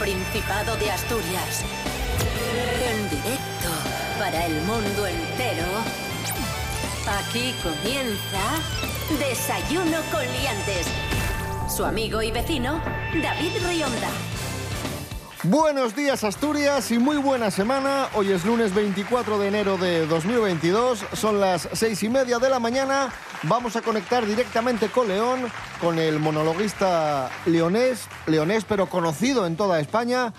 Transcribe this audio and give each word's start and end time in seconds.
Principado 0.00 0.76
de 0.76 0.90
Asturias. 0.90 1.62
En 2.82 3.10
directo 3.10 3.68
para 4.18 4.46
el 4.46 4.54
mundo 4.62 5.06
entero. 5.06 5.66
Aquí 7.06 7.54
comienza 7.62 8.40
Desayuno 9.18 9.98
con 10.10 10.22
Liantes. 10.22 10.86
Su 11.68 11.84
amigo 11.84 12.22
y 12.22 12.30
vecino, 12.30 12.80
David 13.22 13.52
Rionda. 13.68 14.08
Buenos 15.42 15.94
días 15.94 16.24
Asturias 16.24 16.90
y 16.90 16.98
muy 16.98 17.18
buena 17.18 17.50
semana. 17.50 18.08
Hoy 18.14 18.32
es 18.32 18.46
lunes 18.46 18.74
24 18.74 19.38
de 19.38 19.48
enero 19.48 19.76
de 19.76 20.06
2022. 20.06 21.04
Son 21.12 21.40
las 21.40 21.68
seis 21.74 22.02
y 22.02 22.08
media 22.08 22.38
de 22.38 22.48
la 22.48 22.58
mañana. 22.58 23.12
Vamos 23.44 23.74
a 23.74 23.80
conectar 23.80 24.26
directamente 24.26 24.88
con 24.88 25.08
León, 25.08 25.50
con 25.80 25.98
el 25.98 26.18
monologuista 26.18 27.30
leonés, 27.46 28.06
leonés 28.26 28.66
pero 28.66 28.86
conocido 28.86 29.46
en 29.46 29.56
toda 29.56 29.80
España, 29.80 30.34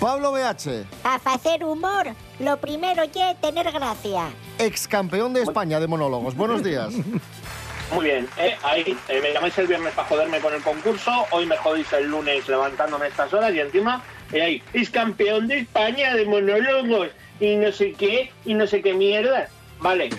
Pablo 0.00 0.32
BH, 0.32 0.86
A 1.04 1.16
hacer 1.26 1.62
humor, 1.62 2.06
lo 2.38 2.56
primero 2.58 3.02
que 3.12 3.36
tener 3.42 3.70
gracia. 3.70 4.30
ex 4.58 4.88
campeón 4.88 5.34
de 5.34 5.42
España 5.42 5.78
de 5.78 5.88
monólogos. 5.88 6.34
Buenos 6.36 6.62
días. 6.62 6.94
Muy 7.92 8.04
bien, 8.06 8.28
eh, 8.38 8.56
ahí 8.62 8.96
eh, 9.08 9.20
me 9.20 9.32
llamáis 9.32 9.56
el 9.58 9.66
viernes 9.66 9.92
para 9.94 10.08
joderme 10.08 10.40
con 10.40 10.54
el 10.54 10.62
concurso, 10.62 11.26
hoy 11.30 11.44
me 11.46 11.56
jodéis 11.56 11.92
el 11.92 12.06
lunes 12.10 12.48
levantándome 12.48 13.06
a 13.06 13.08
estas 13.08 13.32
horas 13.32 13.52
y 13.54 13.60
encima, 13.60 14.02
eh, 14.32 14.42
ahí, 14.42 14.62
es 14.72 14.88
campeón 14.90 15.48
de 15.48 15.60
España 15.60 16.14
de 16.14 16.24
monólogos 16.24 17.08
y 17.40 17.56
no 17.56 17.72
sé 17.72 17.92
qué, 17.92 18.30
y 18.44 18.54
no 18.54 18.66
sé 18.66 18.80
qué 18.82 18.94
mierda. 18.94 19.48
Vale, 19.80 20.10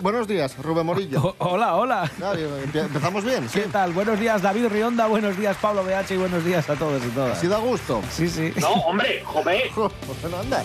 Buenos 0.00 0.26
días, 0.28 0.56
Rubén 0.58 0.86
Morillo. 0.86 1.34
O- 1.38 1.50
Hola, 1.54 1.76
hola. 1.76 2.10
Ah, 2.22 2.32
¿Empezamos 2.74 3.24
bien? 3.24 3.48
Sí. 3.48 3.60
¿Qué 3.60 3.66
tal? 3.68 3.92
Buenos 3.92 4.18
días, 4.20 4.42
David 4.42 4.66
Rionda. 4.68 5.06
Buenos 5.06 5.36
días, 5.38 5.56
Pablo 5.60 5.82
BH. 5.84 6.14
Y 6.14 6.16
buenos 6.16 6.44
días 6.44 6.68
a 6.68 6.74
todos 6.74 7.02
y 7.04 7.08
todas. 7.10 7.38
¿Sí 7.40 7.46
da 7.46 7.58
gusto? 7.58 8.02
Sí, 8.10 8.28
sí. 8.28 8.52
no, 8.60 8.68
hombre, 8.72 9.22
joder, 9.24 9.70
Bueno, 9.74 10.38
anda. 10.40 10.62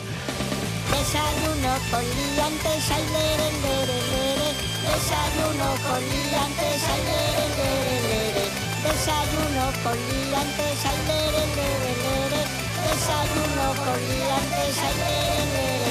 Desayuno 0.89 1.71
con 1.91 2.01
liantes, 2.03 2.91
ay, 2.91 3.03
lere, 3.13 3.49
lere, 3.63 3.97
lere. 4.11 4.49
Desayuno 4.89 5.67
con 5.87 5.99
liantes, 6.09 6.83
ay, 6.89 7.01
lere, 7.09 7.45
lere, 7.59 7.95
lere. 8.09 8.45
Desayuno 8.83 9.63
con 9.83 9.95
liantes, 9.95 10.85
ay, 10.89 10.99
lere, 11.07 11.43
lere, 11.55 11.91
lere. 12.03 12.41
Desayuno 12.89 13.65
con 13.85 13.99
liantes, 14.09 14.75
lere, 14.75 15.45
lere, 15.53 15.79
lere. 15.79 15.88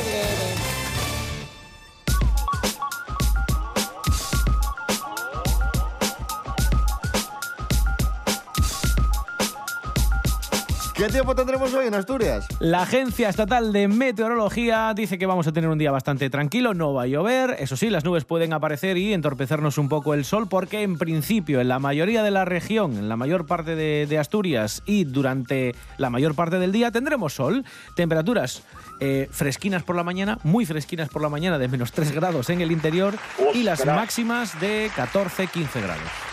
¿Qué 10.98 11.06
tiempo 11.06 11.32
tendremos 11.32 11.72
hoy 11.74 11.86
en 11.86 11.94
Asturias? 11.94 12.48
La 12.58 12.82
Agencia 12.82 13.28
Estatal 13.28 13.72
de 13.72 13.86
Meteorología 13.86 14.92
dice 14.96 15.16
que 15.16 15.26
vamos 15.26 15.46
a 15.46 15.52
tener 15.52 15.70
un 15.70 15.78
día 15.78 15.92
bastante 15.92 16.28
tranquilo, 16.28 16.74
no 16.74 16.92
va 16.92 17.04
a 17.04 17.06
llover. 17.06 17.54
Eso 17.60 17.76
sí, 17.76 17.88
las 17.88 18.04
nubes 18.04 18.24
pueden 18.24 18.52
aparecer 18.52 18.96
y 18.96 19.14
entorpecernos 19.14 19.78
un 19.78 19.88
poco 19.88 20.12
el 20.12 20.24
sol, 20.24 20.48
porque 20.48 20.82
en 20.82 20.98
principio, 20.98 21.60
en 21.60 21.68
la 21.68 21.78
mayoría 21.78 22.24
de 22.24 22.32
la 22.32 22.44
región, 22.44 22.98
en 22.98 23.08
la 23.08 23.14
mayor 23.14 23.46
parte 23.46 23.76
de, 23.76 24.08
de 24.08 24.18
Asturias 24.18 24.82
y 24.86 25.04
durante 25.04 25.76
la 25.98 26.10
mayor 26.10 26.34
parte 26.34 26.58
del 26.58 26.72
día, 26.72 26.90
tendremos 26.90 27.32
sol. 27.32 27.64
Temperaturas 27.94 28.64
eh, 28.98 29.28
fresquinas 29.30 29.84
por 29.84 29.94
la 29.94 30.02
mañana, 30.02 30.40
muy 30.42 30.66
fresquinas 30.66 31.10
por 31.10 31.22
la 31.22 31.28
mañana, 31.28 31.58
de 31.58 31.68
menos 31.68 31.92
3 31.92 32.10
grados 32.10 32.50
en 32.50 32.60
el 32.60 32.72
interior 32.72 33.14
y 33.54 33.62
las 33.62 33.86
máximas 33.86 34.58
de 34.60 34.90
14-15 34.96 35.80
grados. 35.80 36.27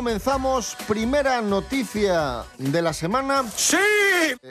Comenzamos, 0.00 0.78
primera 0.88 1.42
noticia 1.42 2.44
de 2.56 2.80
la 2.80 2.94
semana. 2.94 3.44
¡Sí! 3.54 3.76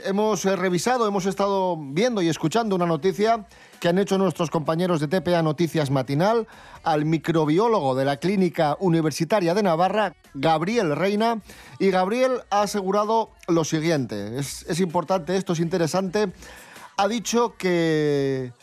Hemos 0.05 0.45
eh, 0.45 0.55
revisado, 0.55 1.07
hemos 1.07 1.25
estado 1.25 1.75
viendo 1.75 2.21
y 2.21 2.29
escuchando 2.29 2.75
una 2.75 2.85
noticia 2.85 3.47
que 3.79 3.87
han 3.87 3.97
hecho 3.97 4.19
nuestros 4.19 4.51
compañeros 4.51 4.99
de 4.99 5.07
TPA 5.07 5.41
Noticias 5.41 5.89
Matinal 5.89 6.47
al 6.83 7.05
microbiólogo 7.05 7.95
de 7.95 8.05
la 8.05 8.17
Clínica 8.17 8.77
Universitaria 8.79 9.55
de 9.55 9.63
Navarra, 9.63 10.13
Gabriel 10.35 10.95
Reina. 10.95 11.41
Y 11.79 11.89
Gabriel 11.89 12.43
ha 12.51 12.61
asegurado 12.61 13.31
lo 13.47 13.63
siguiente, 13.63 14.37
es, 14.37 14.67
es 14.69 14.79
importante, 14.79 15.35
esto 15.35 15.53
es 15.53 15.59
interesante, 15.61 16.31
ha 16.95 17.07
dicho 17.07 17.55
que, 17.57 18.53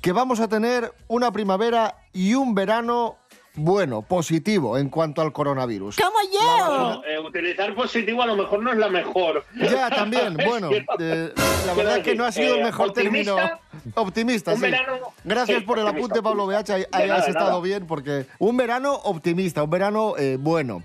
que 0.00 0.12
vamos 0.12 0.38
a 0.38 0.46
tener 0.46 0.94
una 1.08 1.32
primavera 1.32 1.96
y 2.12 2.34
un 2.34 2.54
verano 2.54 3.16
bueno, 3.56 4.02
positivo 4.02 4.78
en 4.78 4.88
cuanto 4.90 5.22
al 5.22 5.32
coronavirus. 5.32 5.96
¡Como 5.96 6.18
yo! 6.32 6.78
No, 6.78 7.04
eh, 7.04 7.18
utilizar 7.18 7.74
positivo 7.74 8.22
a 8.22 8.26
lo 8.26 8.36
mejor 8.36 8.62
no 8.62 8.70
es 8.72 8.78
la 8.78 8.88
mejor. 8.88 9.44
Ya, 9.58 9.90
también, 9.90 10.36
bueno, 10.46 10.70
eh, 10.98 11.32
la 11.66 11.74
verdad 11.74 11.94
que 11.96 12.00
decir, 12.10 12.16
no 12.18 12.24
ha 12.26 12.32
sido 12.32 12.54
el 12.54 12.60
eh, 12.60 12.64
mejor 12.64 12.88
optimista, 12.90 13.34
término. 13.34 13.60
Optimista, 13.94 14.50
un 14.52 14.56
sí. 14.56 14.62
verano- 14.62 14.98
Gracias 15.24 15.58
sí, 15.60 15.64
por 15.64 15.78
el 15.78 15.86
apunte, 15.86 16.22
Pablo 16.22 16.46
BH, 16.46 16.70
ahí, 16.70 16.80
De 16.82 16.88
ahí 16.92 17.08
nada, 17.08 17.18
has 17.20 17.24
de 17.26 17.30
estado 17.32 17.50
nada. 17.50 17.60
bien, 17.62 17.86
porque 17.86 18.26
un 18.38 18.56
verano 18.56 18.92
optimista, 18.94 19.62
un 19.62 19.70
verano 19.70 20.14
eh, 20.18 20.36
bueno. 20.38 20.82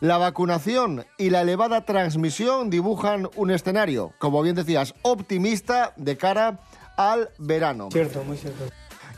La 0.00 0.18
vacunación 0.18 1.04
y 1.18 1.30
la 1.30 1.42
elevada 1.42 1.84
transmisión 1.84 2.70
dibujan 2.70 3.28
un 3.36 3.50
escenario, 3.50 4.12
como 4.18 4.42
bien 4.42 4.54
decías, 4.56 4.94
optimista 5.02 5.92
de 5.96 6.16
cara 6.16 6.60
al 6.96 7.30
verano. 7.38 7.88
Cierto, 7.92 8.24
muy 8.24 8.36
cierto. 8.36 8.64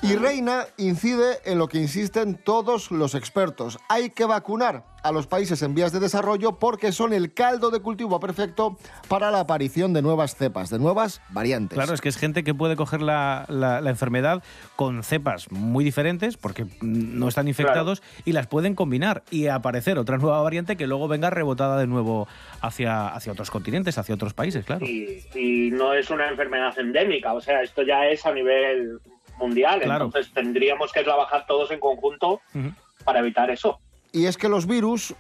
Y 0.00 0.14
Reina 0.14 0.64
incide 0.76 1.38
en 1.44 1.58
lo 1.58 1.68
que 1.68 1.78
insisten 1.78 2.36
todos 2.36 2.90
los 2.92 3.14
expertos. 3.16 3.78
Hay 3.88 4.10
que 4.10 4.24
vacunar 4.26 4.84
a 5.02 5.10
los 5.12 5.26
países 5.26 5.62
en 5.62 5.74
vías 5.74 5.90
de 5.92 5.98
desarrollo 6.00 6.58
porque 6.58 6.92
son 6.92 7.12
el 7.12 7.32
caldo 7.34 7.70
de 7.70 7.80
cultivo 7.80 8.20
perfecto 8.20 8.76
para 9.08 9.30
la 9.32 9.40
aparición 9.40 9.92
de 9.92 10.02
nuevas 10.02 10.36
cepas, 10.36 10.70
de 10.70 10.78
nuevas 10.78 11.20
variantes. 11.30 11.76
Claro, 11.76 11.94
es 11.94 12.00
que 12.00 12.08
es 12.08 12.16
gente 12.16 12.44
que 12.44 12.54
puede 12.54 12.76
coger 12.76 13.02
la, 13.02 13.44
la- 13.48 13.80
la 13.80 13.90
enfermedad 13.90 14.42
con 14.76 15.02
cepas 15.02 15.50
muy 15.50 15.84
diferentes, 15.84 16.36
porque 16.36 16.66
no 16.80 17.26
están 17.28 17.48
infectados, 17.48 18.02
y 18.24 18.32
las 18.32 18.46
pueden 18.46 18.74
combinar 18.76 19.24
y 19.30 19.48
aparecer 19.48 19.98
otra 19.98 20.18
nueva 20.18 20.42
variante 20.42 20.76
que 20.76 20.86
luego 20.86 21.08
venga 21.08 21.30
rebotada 21.30 21.76
de 21.78 21.86
nuevo 21.88 22.28
hacia, 22.60 23.08
hacia 23.08 23.32
otros 23.32 23.50
continentes, 23.50 23.98
hacia 23.98 24.14
otros 24.14 24.34
países, 24.34 24.64
claro. 24.64 24.86
Y, 24.86 25.24
y 25.34 25.70
no 25.72 25.92
es 25.92 26.08
una 26.10 26.28
enfermedad 26.28 26.78
endémica, 26.78 27.32
o 27.34 27.40
sea, 27.40 27.62
esto 27.62 27.82
ya 27.82 28.06
es 28.06 28.24
a 28.26 28.32
nivel 28.32 29.00
mundial, 29.38 29.80
Claro. 29.82 30.06
entonces 30.06 30.32
tendríamos 30.32 30.92
que 30.92 31.02
trabajar 31.02 31.46
todos 31.46 31.70
en 31.70 31.80
conjunto 31.80 32.40
Ujú. 32.54 32.72
para 33.04 33.20
evitar 33.20 33.50
eso. 33.50 33.78
Y 34.12 34.26
es 34.26 34.36
que 34.36 34.48
los 34.48 34.66
virus 34.66 35.14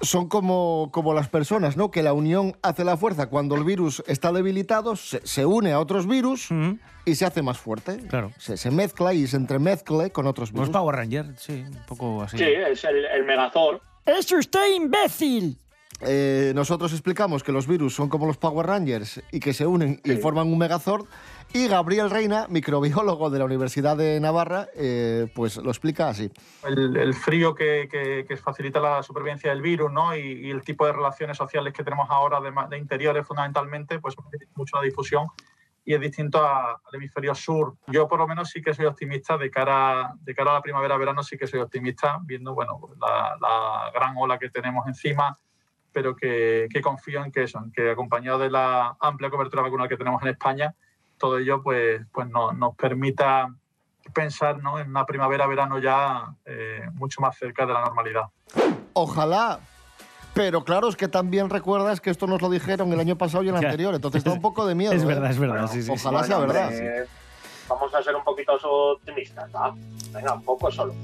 son 0.00 0.28
como, 0.28 0.90
como 0.92 1.12
las 1.12 1.28
personas, 1.28 1.76
¿no? 1.76 1.90
Que 1.90 2.02
la 2.04 2.12
unión 2.12 2.56
hace 2.62 2.84
la 2.84 2.96
fuerza. 2.96 3.26
Cuando 3.28 3.56
el 3.56 3.64
virus 3.64 4.02
está 4.06 4.30
debilitado, 4.32 4.94
se, 4.94 5.26
se 5.26 5.44
une 5.44 5.72
a 5.72 5.80
otros 5.80 6.06
virus 6.06 6.50
Ujú. 6.52 6.78
y 7.04 7.16
se 7.16 7.24
hace 7.26 7.42
más 7.42 7.58
fuerte. 7.58 7.98
Claro. 8.08 8.30
Se, 8.38 8.56
se 8.56 8.70
mezcla 8.70 9.12
y 9.12 9.26
se 9.26 9.36
entremezcle 9.36 10.10
con 10.12 10.26
otros 10.28 10.52
virus. 10.52 10.70
Power 10.70 10.94
Ranger, 10.94 11.34
sí, 11.36 11.64
un 11.66 11.82
poco 11.88 12.22
así. 12.22 12.38
Sí, 12.38 12.44
es 12.44 12.84
el, 12.84 13.04
el 13.06 13.24
megazord. 13.24 13.80
¡Es 14.06 14.30
usted 14.30 14.72
imbécil! 14.76 15.58
Eh, 16.00 16.52
nosotros 16.54 16.92
explicamos 16.92 17.42
que 17.42 17.50
los 17.50 17.66
virus 17.66 17.92
son 17.92 18.08
como 18.08 18.24
los 18.24 18.36
Power 18.36 18.66
Rangers 18.68 19.20
y 19.32 19.40
que 19.40 19.52
se 19.52 19.66
unen 19.66 20.00
y 20.04 20.12
forman 20.12 20.46
un 20.46 20.56
Megazord. 20.56 21.06
Y 21.54 21.66
Gabriel 21.66 22.10
Reina, 22.10 22.46
microbiólogo 22.48 23.30
de 23.30 23.38
la 23.38 23.46
Universidad 23.46 23.96
de 23.96 24.20
Navarra, 24.20 24.68
eh, 24.76 25.28
pues 25.34 25.56
lo 25.56 25.70
explica 25.70 26.08
así. 26.08 26.30
el, 26.64 26.96
el 26.96 27.14
frío 27.14 27.54
que, 27.54 27.88
que- 27.90 28.26
que 28.28 28.36
facilita 28.36 28.78
la 28.80 29.02
supervivencia 29.02 29.50
del 29.50 29.62
virus 29.62 29.90
¿no? 29.90 30.14
y, 30.14 30.20
y 30.46 30.50
el 30.50 30.62
tipo 30.62 30.84
de 30.86 30.92
relaciones 30.92 31.36
sociales 31.38 31.72
que 31.72 31.82
tenemos 31.82 32.06
ahora 32.10 32.40
de, 32.40 32.52
de 32.68 32.78
interiores 32.78 33.26
fundamentalmente, 33.26 33.98
pues 33.98 34.14
mucho 34.56 34.76
la 34.76 34.82
difusión 34.82 35.24
y 35.86 35.94
es 35.94 36.00
distinto 36.02 36.38
a- 36.44 36.72
al 36.72 36.94
hemisferio 36.94 37.34
sur. 37.34 37.76
Yo 37.86 38.06
por 38.06 38.18
lo 38.18 38.28
menos 38.28 38.50
sí 38.50 38.60
que 38.60 38.74
soy 38.74 38.84
optimista 38.84 39.38
de 39.38 39.50
cara, 39.50 40.12
de 40.20 40.34
cara 40.34 40.50
a 40.50 40.54
la 40.54 40.62
primavera-verano, 40.62 41.22
sí 41.22 41.38
que 41.38 41.46
soy 41.46 41.60
optimista, 41.60 42.18
viendo 42.24 42.54
bueno, 42.54 42.78
la, 43.00 43.36
la 43.40 43.90
gran 43.94 44.14
ola 44.18 44.38
que 44.38 44.50
tenemos 44.50 44.86
encima, 44.86 45.34
pero 45.92 46.14
que, 46.14 46.68
que 46.70 46.82
confío 46.82 47.24
en 47.24 47.32
que 47.32 47.44
eso, 47.44 47.58
en 47.58 47.72
que 47.72 47.90
acompañado 47.90 48.38
de 48.38 48.50
la 48.50 48.96
amplia 49.00 49.30
cobertura 49.30 49.62
vacunal 49.62 49.88
que 49.88 49.96
tenemos 49.96 50.20
en 50.22 50.28
España, 50.28 50.74
todo 51.18 51.38
ello 51.38 51.62
pues, 51.62 52.00
pues 52.12 52.28
no- 52.28 52.52
nos 52.52 52.74
permita 52.76 53.52
pensar 54.14 54.62
¿no? 54.62 54.78
en 54.78 54.88
una 54.88 55.04
primavera-verano 55.04 55.78
ya 55.78 56.34
eh, 56.46 56.80
mucho 56.94 57.20
más 57.20 57.36
cerca 57.36 57.66
de 57.66 57.72
la 57.74 57.80
normalidad. 57.82 58.22
Ojalá. 58.94 59.60
Pero 60.34 60.62
claro, 60.64 60.88
es 60.88 60.96
que 60.96 61.08
también 61.08 61.50
recuerdas 61.50 62.00
que 62.00 62.10
esto 62.10 62.26
nos 62.26 62.40
lo 62.40 62.48
dijeron 62.48 62.92
el 62.92 63.00
año 63.00 63.18
pasado 63.18 63.42
y 63.42 63.48
el 63.48 63.56
anterior, 63.56 63.94
entonces 63.94 64.22
da 64.22 64.32
un 64.32 64.40
poco 64.40 64.66
de 64.66 64.74
miedo. 64.74 64.92
Es 64.94 65.02
¿eh? 65.02 65.06
verdad, 65.06 65.30
es 65.30 65.38
verdad. 65.38 65.54
Bueno, 65.56 65.68
sí, 65.68 65.82
sí, 65.82 65.86
sí. 65.86 65.92
ojalá 65.92 66.22
sea 66.24 66.38
Bueno, 66.38 66.52
verdad. 66.52 67.06
Vamos 67.68 67.94
a 67.94 68.02
ser 68.02 68.14
un 68.16 68.24
poquito 68.24 68.52
optimistas, 68.62 69.50
¿va? 69.54 69.74
Venga, 70.12 70.34
un 70.34 70.42
poco 70.42 70.70
solo. 70.70 70.94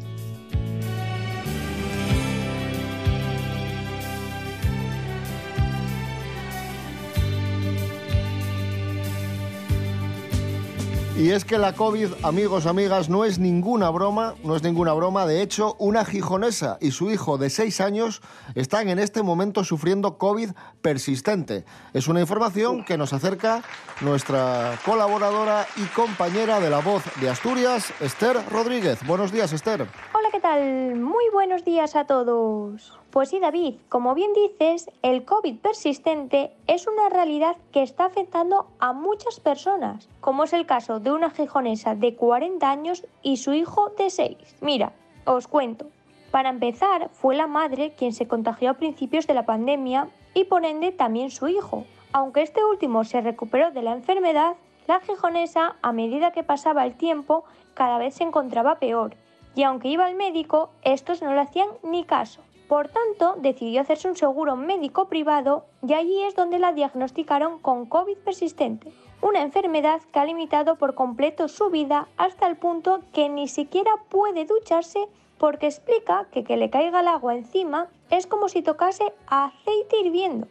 Y 11.16 11.30
es 11.30 11.44
que 11.44 11.58
la 11.58 11.74
COVID, 11.74 12.08
amigos, 12.24 12.66
amigas, 12.66 13.08
no 13.08 13.24
es 13.24 13.38
ninguna 13.38 13.88
broma, 13.90 14.34
no 14.42 14.56
es 14.56 14.64
ninguna 14.64 14.92
broma. 14.94 15.26
De 15.26 15.42
hecho, 15.42 15.76
una 15.78 16.04
gijonesa 16.04 16.76
y 16.80 16.90
su 16.90 17.08
hijo 17.08 17.38
de 17.38 17.50
seis 17.50 17.80
años 17.80 18.20
están 18.56 18.88
en 18.88 18.98
este 18.98 19.22
momento 19.22 19.62
sufriendo 19.62 20.18
COVID 20.18 20.50
persistente. 20.82 21.64
Es 21.92 22.08
una 22.08 22.20
información 22.20 22.84
que 22.84 22.98
nos 22.98 23.12
acerca 23.12 23.62
nuestra 24.00 24.76
colaboradora 24.84 25.68
y 25.76 25.84
compañera 25.94 26.58
de 26.58 26.68
La 26.68 26.80
Voz 26.80 27.04
de 27.20 27.30
Asturias, 27.30 27.92
Esther 28.00 28.36
Rodríguez. 28.50 28.98
Buenos 29.06 29.30
días, 29.30 29.52
Esther. 29.52 29.86
Hola, 30.24 30.32
¿qué 30.32 30.40
tal? 30.40 30.94
Muy 30.96 31.24
buenos 31.34 31.66
días 31.66 31.96
a 31.96 32.06
todos. 32.06 32.98
Pues 33.10 33.28
sí, 33.28 33.40
David, 33.40 33.74
como 33.90 34.14
bien 34.14 34.32
dices, 34.32 34.90
el 35.02 35.26
COVID 35.26 35.58
persistente 35.58 36.50
es 36.66 36.86
una 36.86 37.10
realidad 37.10 37.58
que 37.72 37.82
está 37.82 38.06
afectando 38.06 38.66
a 38.78 38.94
muchas 38.94 39.38
personas, 39.38 40.08
como 40.22 40.44
es 40.44 40.54
el 40.54 40.64
caso 40.64 40.98
de 40.98 41.12
una 41.12 41.28
gijonesa 41.28 41.94
de 41.94 42.16
40 42.16 42.70
años 42.70 43.04
y 43.22 43.36
su 43.36 43.52
hijo 43.52 43.90
de 43.98 44.08
6. 44.08 44.38
Mira, 44.62 44.92
os 45.26 45.46
cuento. 45.46 45.88
Para 46.30 46.48
empezar, 46.48 47.10
fue 47.12 47.36
la 47.36 47.46
madre 47.46 47.92
quien 47.92 48.14
se 48.14 48.26
contagió 48.26 48.70
a 48.70 48.78
principios 48.78 49.26
de 49.26 49.34
la 49.34 49.44
pandemia 49.44 50.08
y 50.32 50.44
por 50.44 50.64
ende 50.64 50.90
también 50.90 51.30
su 51.30 51.48
hijo. 51.48 51.84
Aunque 52.12 52.40
este 52.40 52.64
último 52.64 53.04
se 53.04 53.20
recuperó 53.20 53.72
de 53.72 53.82
la 53.82 53.92
enfermedad, 53.92 54.54
la 54.86 55.00
gijonesa, 55.00 55.76
a 55.82 55.92
medida 55.92 56.32
que 56.32 56.44
pasaba 56.44 56.86
el 56.86 56.94
tiempo, 56.94 57.44
cada 57.74 57.98
vez 57.98 58.14
se 58.14 58.24
encontraba 58.24 58.78
peor. 58.78 59.16
Y 59.54 59.62
aunque 59.62 59.88
iba 59.88 60.06
al 60.06 60.14
médico, 60.14 60.70
estos 60.82 61.22
no 61.22 61.32
le 61.32 61.40
hacían 61.40 61.68
ni 61.82 62.04
caso. 62.04 62.42
Por 62.68 62.88
tanto, 62.88 63.34
decidió 63.38 63.82
hacerse 63.82 64.08
un 64.08 64.16
seguro 64.16 64.56
médico 64.56 65.08
privado 65.08 65.66
y 65.86 65.92
allí 65.92 66.22
es 66.22 66.34
donde 66.34 66.58
la 66.58 66.72
diagnosticaron 66.72 67.58
con 67.58 67.86
COVID 67.86 68.16
persistente, 68.18 68.90
una 69.20 69.42
enfermedad 69.42 70.00
que 70.12 70.18
ha 70.18 70.24
limitado 70.24 70.76
por 70.76 70.94
completo 70.94 71.48
su 71.48 71.68
vida 71.68 72.08
hasta 72.16 72.46
el 72.46 72.56
punto 72.56 73.00
que 73.12 73.28
ni 73.28 73.48
siquiera 73.48 73.92
puede 74.08 74.46
ducharse 74.46 75.08
porque 75.38 75.66
explica 75.66 76.26
que 76.30 76.42
que 76.42 76.56
le 76.56 76.70
caiga 76.70 77.00
el 77.00 77.08
agua 77.08 77.34
encima 77.34 77.88
es 78.10 78.26
como 78.26 78.48
si 78.48 78.62
tocase 78.62 79.12
aceite 79.26 80.00
hirviendo. 80.00 80.48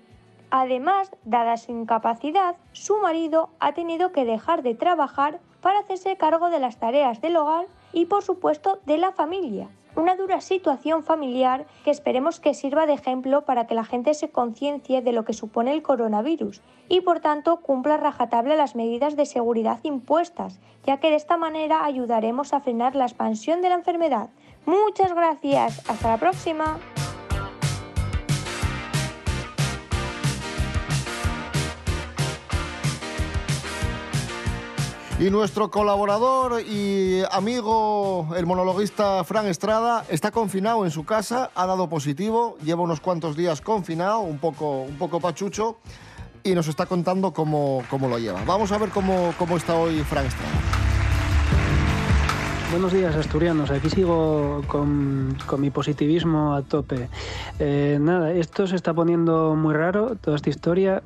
Además, 0.51 1.09
dada 1.23 1.57
su 1.57 1.71
incapacidad, 1.71 2.57
su 2.73 2.97
marido 2.97 3.49
ha 3.59 3.73
tenido 3.73 4.11
que 4.11 4.23
dejar 4.23 4.61
de 4.61 4.75
trabajar 4.75 5.39
para 5.61 5.79
hacerse 5.79 6.15
cargo 6.15 6.51
de 6.51 6.59
las 6.59 6.77
tareas 6.77 7.21
del 7.21 7.37
hogar 7.37 7.65
y 7.93 8.05
por 8.05 8.23
supuesto 8.23 8.79
de 8.85 8.97
la 8.97 9.11
familia. 9.11 9.69
Una 9.95 10.15
dura 10.15 10.41
situación 10.41 11.03
familiar 11.03 11.67
que 11.85 11.91
esperemos 11.91 12.39
que 12.39 12.55
sirva 12.55 12.87
de 12.87 12.93
ejemplo 12.93 13.45
para 13.45 13.67
que 13.67 13.75
la 13.75 13.83
gente 13.83 14.15
se 14.15 14.31
conciencie 14.31 15.03
de 15.03 15.11
lo 15.11 15.23
que 15.23 15.33
supone 15.33 15.71
el 15.71 15.83
coronavirus 15.83 16.61
y 16.89 17.01
por 17.01 17.19
tanto 17.19 17.57
cumpla 17.57 17.97
rajatabla 17.97 18.55
las 18.55 18.75
medidas 18.75 19.15
de 19.15 19.27
seguridad 19.27 19.79
impuestas, 19.83 20.59
ya 20.83 20.97
que 20.97 21.11
de 21.11 21.15
esta 21.15 21.37
manera 21.37 21.85
ayudaremos 21.85 22.53
a 22.53 22.59
frenar 22.59 22.95
la 22.95 23.05
expansión 23.05 23.61
de 23.61 23.69
la 23.69 23.75
enfermedad. 23.75 24.29
Muchas 24.65 25.13
gracias, 25.13 25.87
hasta 25.87 26.09
la 26.09 26.17
próxima. 26.17 26.79
Y 35.19 35.29
nuestro 35.29 35.69
colaborador 35.69 36.61
y 36.61 37.21
amigo, 37.31 38.29
el 38.35 38.45
monologuista 38.47 39.23
Fran 39.23 39.45
Estrada, 39.45 40.03
está 40.09 40.31
confinado 40.31 40.85
en 40.85 40.91
su 40.91 41.05
casa, 41.05 41.51
ha 41.53 41.67
dado 41.67 41.87
positivo, 41.87 42.57
lleva 42.63 42.81
unos 42.81 42.99
cuantos 42.99 43.37
días 43.37 43.61
confinado, 43.61 44.19
un 44.19 44.39
poco, 44.39 44.81
un 44.81 44.97
poco 44.97 45.19
pachucho, 45.19 45.77
y 46.43 46.55
nos 46.55 46.67
está 46.67 46.87
contando 46.87 47.31
cómo, 47.31 47.83
cómo 47.89 48.09
lo 48.09 48.17
lleva. 48.17 48.43
Vamos 48.45 48.71
a 48.71 48.79
ver 48.79 48.89
cómo, 48.89 49.33
cómo 49.37 49.55
está 49.55 49.75
hoy 49.75 49.99
Fran 50.01 50.25
Estrada. 50.25 50.51
Buenos 52.71 52.91
días, 52.91 53.15
asturianos. 53.15 53.69
Aquí 53.69 53.91
sigo 53.91 54.63
con, 54.65 55.37
con 55.45 55.61
mi 55.61 55.69
positivismo 55.69 56.55
a 56.55 56.63
tope. 56.63 57.07
Eh, 57.59 57.99
nada, 58.01 58.31
esto 58.31 58.65
se 58.65 58.75
está 58.75 58.95
poniendo 58.95 59.53
muy 59.55 59.75
raro, 59.75 60.15
toda 60.19 60.35
esta 60.35 60.49
historia, 60.49 61.03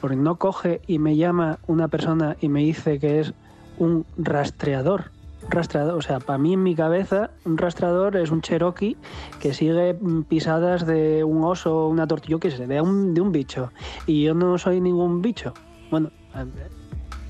porque 0.00 0.16
no 0.16 0.36
coge 0.36 0.80
y 0.86 0.98
me 0.98 1.16
llama 1.16 1.58
una 1.66 1.88
persona 1.88 2.36
y 2.40 2.48
me 2.48 2.60
dice 2.60 2.98
que 2.98 3.20
es 3.20 3.32
un 3.78 4.04
rastreador. 4.16 5.10
Rastreador, 5.48 5.94
o 5.94 6.02
sea, 6.02 6.18
para 6.18 6.38
mí 6.38 6.54
en 6.54 6.62
mi 6.62 6.74
cabeza, 6.74 7.30
un 7.44 7.56
rastreador 7.56 8.16
es 8.16 8.30
un 8.30 8.40
cherokee 8.40 8.96
que 9.40 9.54
sigue 9.54 9.94
mm, 9.94 10.22
pisadas 10.22 10.86
de 10.86 11.22
un 11.22 11.44
oso, 11.44 11.86
una 11.86 12.06
tortuga, 12.06 12.30
yo 12.30 12.40
qué 12.40 12.50
sé, 12.50 12.66
de 12.66 12.80
un, 12.80 13.14
de 13.14 13.20
un 13.20 13.30
bicho. 13.32 13.70
Y 14.06 14.24
yo 14.24 14.34
no 14.34 14.58
soy 14.58 14.80
ningún 14.80 15.22
bicho. 15.22 15.54
Bueno, 15.90 16.10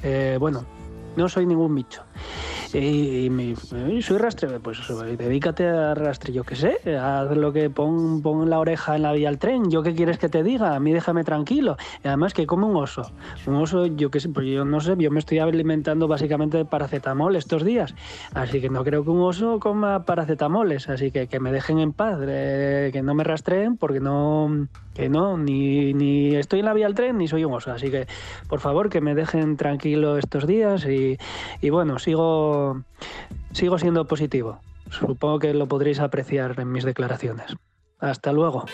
eh, 0.02 0.36
bueno, 0.40 0.64
no 1.16 1.28
soy 1.28 1.46
ningún 1.46 1.74
bicho. 1.74 2.02
Y, 2.74 3.30
me, 3.30 3.54
soy 3.56 4.18
rastre, 4.18 4.60
pues 4.60 4.80
dedícate 5.18 5.68
a 5.68 5.94
rastre, 5.94 6.32
yo 6.32 6.44
qué 6.44 6.56
sé, 6.56 6.96
haz 6.96 7.34
lo 7.36 7.52
que 7.52 7.70
pon, 7.70 8.22
pon 8.22 8.48
la 8.50 8.58
oreja 8.58 8.96
en 8.96 9.02
la 9.02 9.12
vía 9.12 9.28
al 9.28 9.38
tren, 9.38 9.70
yo 9.70 9.82
qué 9.82 9.94
quieres 9.94 10.18
que 10.18 10.28
te 10.28 10.42
diga, 10.42 10.74
a 10.74 10.80
mí 10.80 10.92
déjame 10.92 11.24
tranquilo. 11.24 11.76
Y 12.02 12.08
además 12.08 12.34
que 12.34 12.46
come 12.46 12.66
un 12.66 12.76
oso. 12.76 13.10
Un 13.46 13.56
oso, 13.56 13.86
yo 13.86 14.10
qué 14.10 14.20
sé, 14.20 14.28
pues 14.30 14.46
yo 14.46 14.64
no 14.64 14.80
sé, 14.80 14.94
yo 14.98 15.10
me 15.10 15.20
estoy 15.20 15.38
alimentando 15.38 16.08
básicamente 16.08 16.56
de 16.56 16.64
paracetamol 16.64 17.36
estos 17.36 17.64
días, 17.64 17.94
así 18.34 18.60
que 18.60 18.68
no 18.68 18.84
creo 18.84 19.04
que 19.04 19.10
un 19.10 19.20
oso 19.20 19.58
coma 19.60 20.04
paracetamoles, 20.04 20.88
así 20.88 21.10
que 21.10 21.28
que 21.28 21.40
me 21.40 21.52
dejen 21.52 21.78
en 21.78 21.92
paz, 21.92 22.18
eh, 22.22 22.90
que 22.92 23.02
no 23.02 23.14
me 23.14 23.24
rastreen 23.24 23.76
porque 23.76 24.00
no, 24.00 24.68
que 24.94 25.08
no, 25.08 25.36
ni, 25.36 25.92
ni 25.94 26.34
estoy 26.34 26.60
en 26.60 26.66
la 26.66 26.74
vía 26.74 26.86
al 26.86 26.94
tren 26.94 27.18
ni 27.18 27.28
soy 27.28 27.44
un 27.44 27.52
oso, 27.52 27.72
así 27.72 27.90
que 27.90 28.06
por 28.48 28.60
favor 28.60 28.88
que 28.88 29.00
me 29.00 29.14
dejen 29.14 29.56
tranquilo 29.56 30.18
estos 30.18 30.46
días 30.46 30.86
y, 30.86 31.18
y 31.60 31.70
bueno, 31.70 31.98
sigo 31.98 32.55
sigo, 33.52 33.78
siendo 33.78 34.06
positivo. 34.06 34.60
Supongo 34.90 35.38
que 35.38 35.54
lo 35.54 35.66
podréis 35.66 36.00
apreciar 36.00 36.58
en 36.60 36.70
mis 36.70 36.84
declaraciones. 36.84 37.56
Hasta 37.98 38.32
luego. 38.32 38.66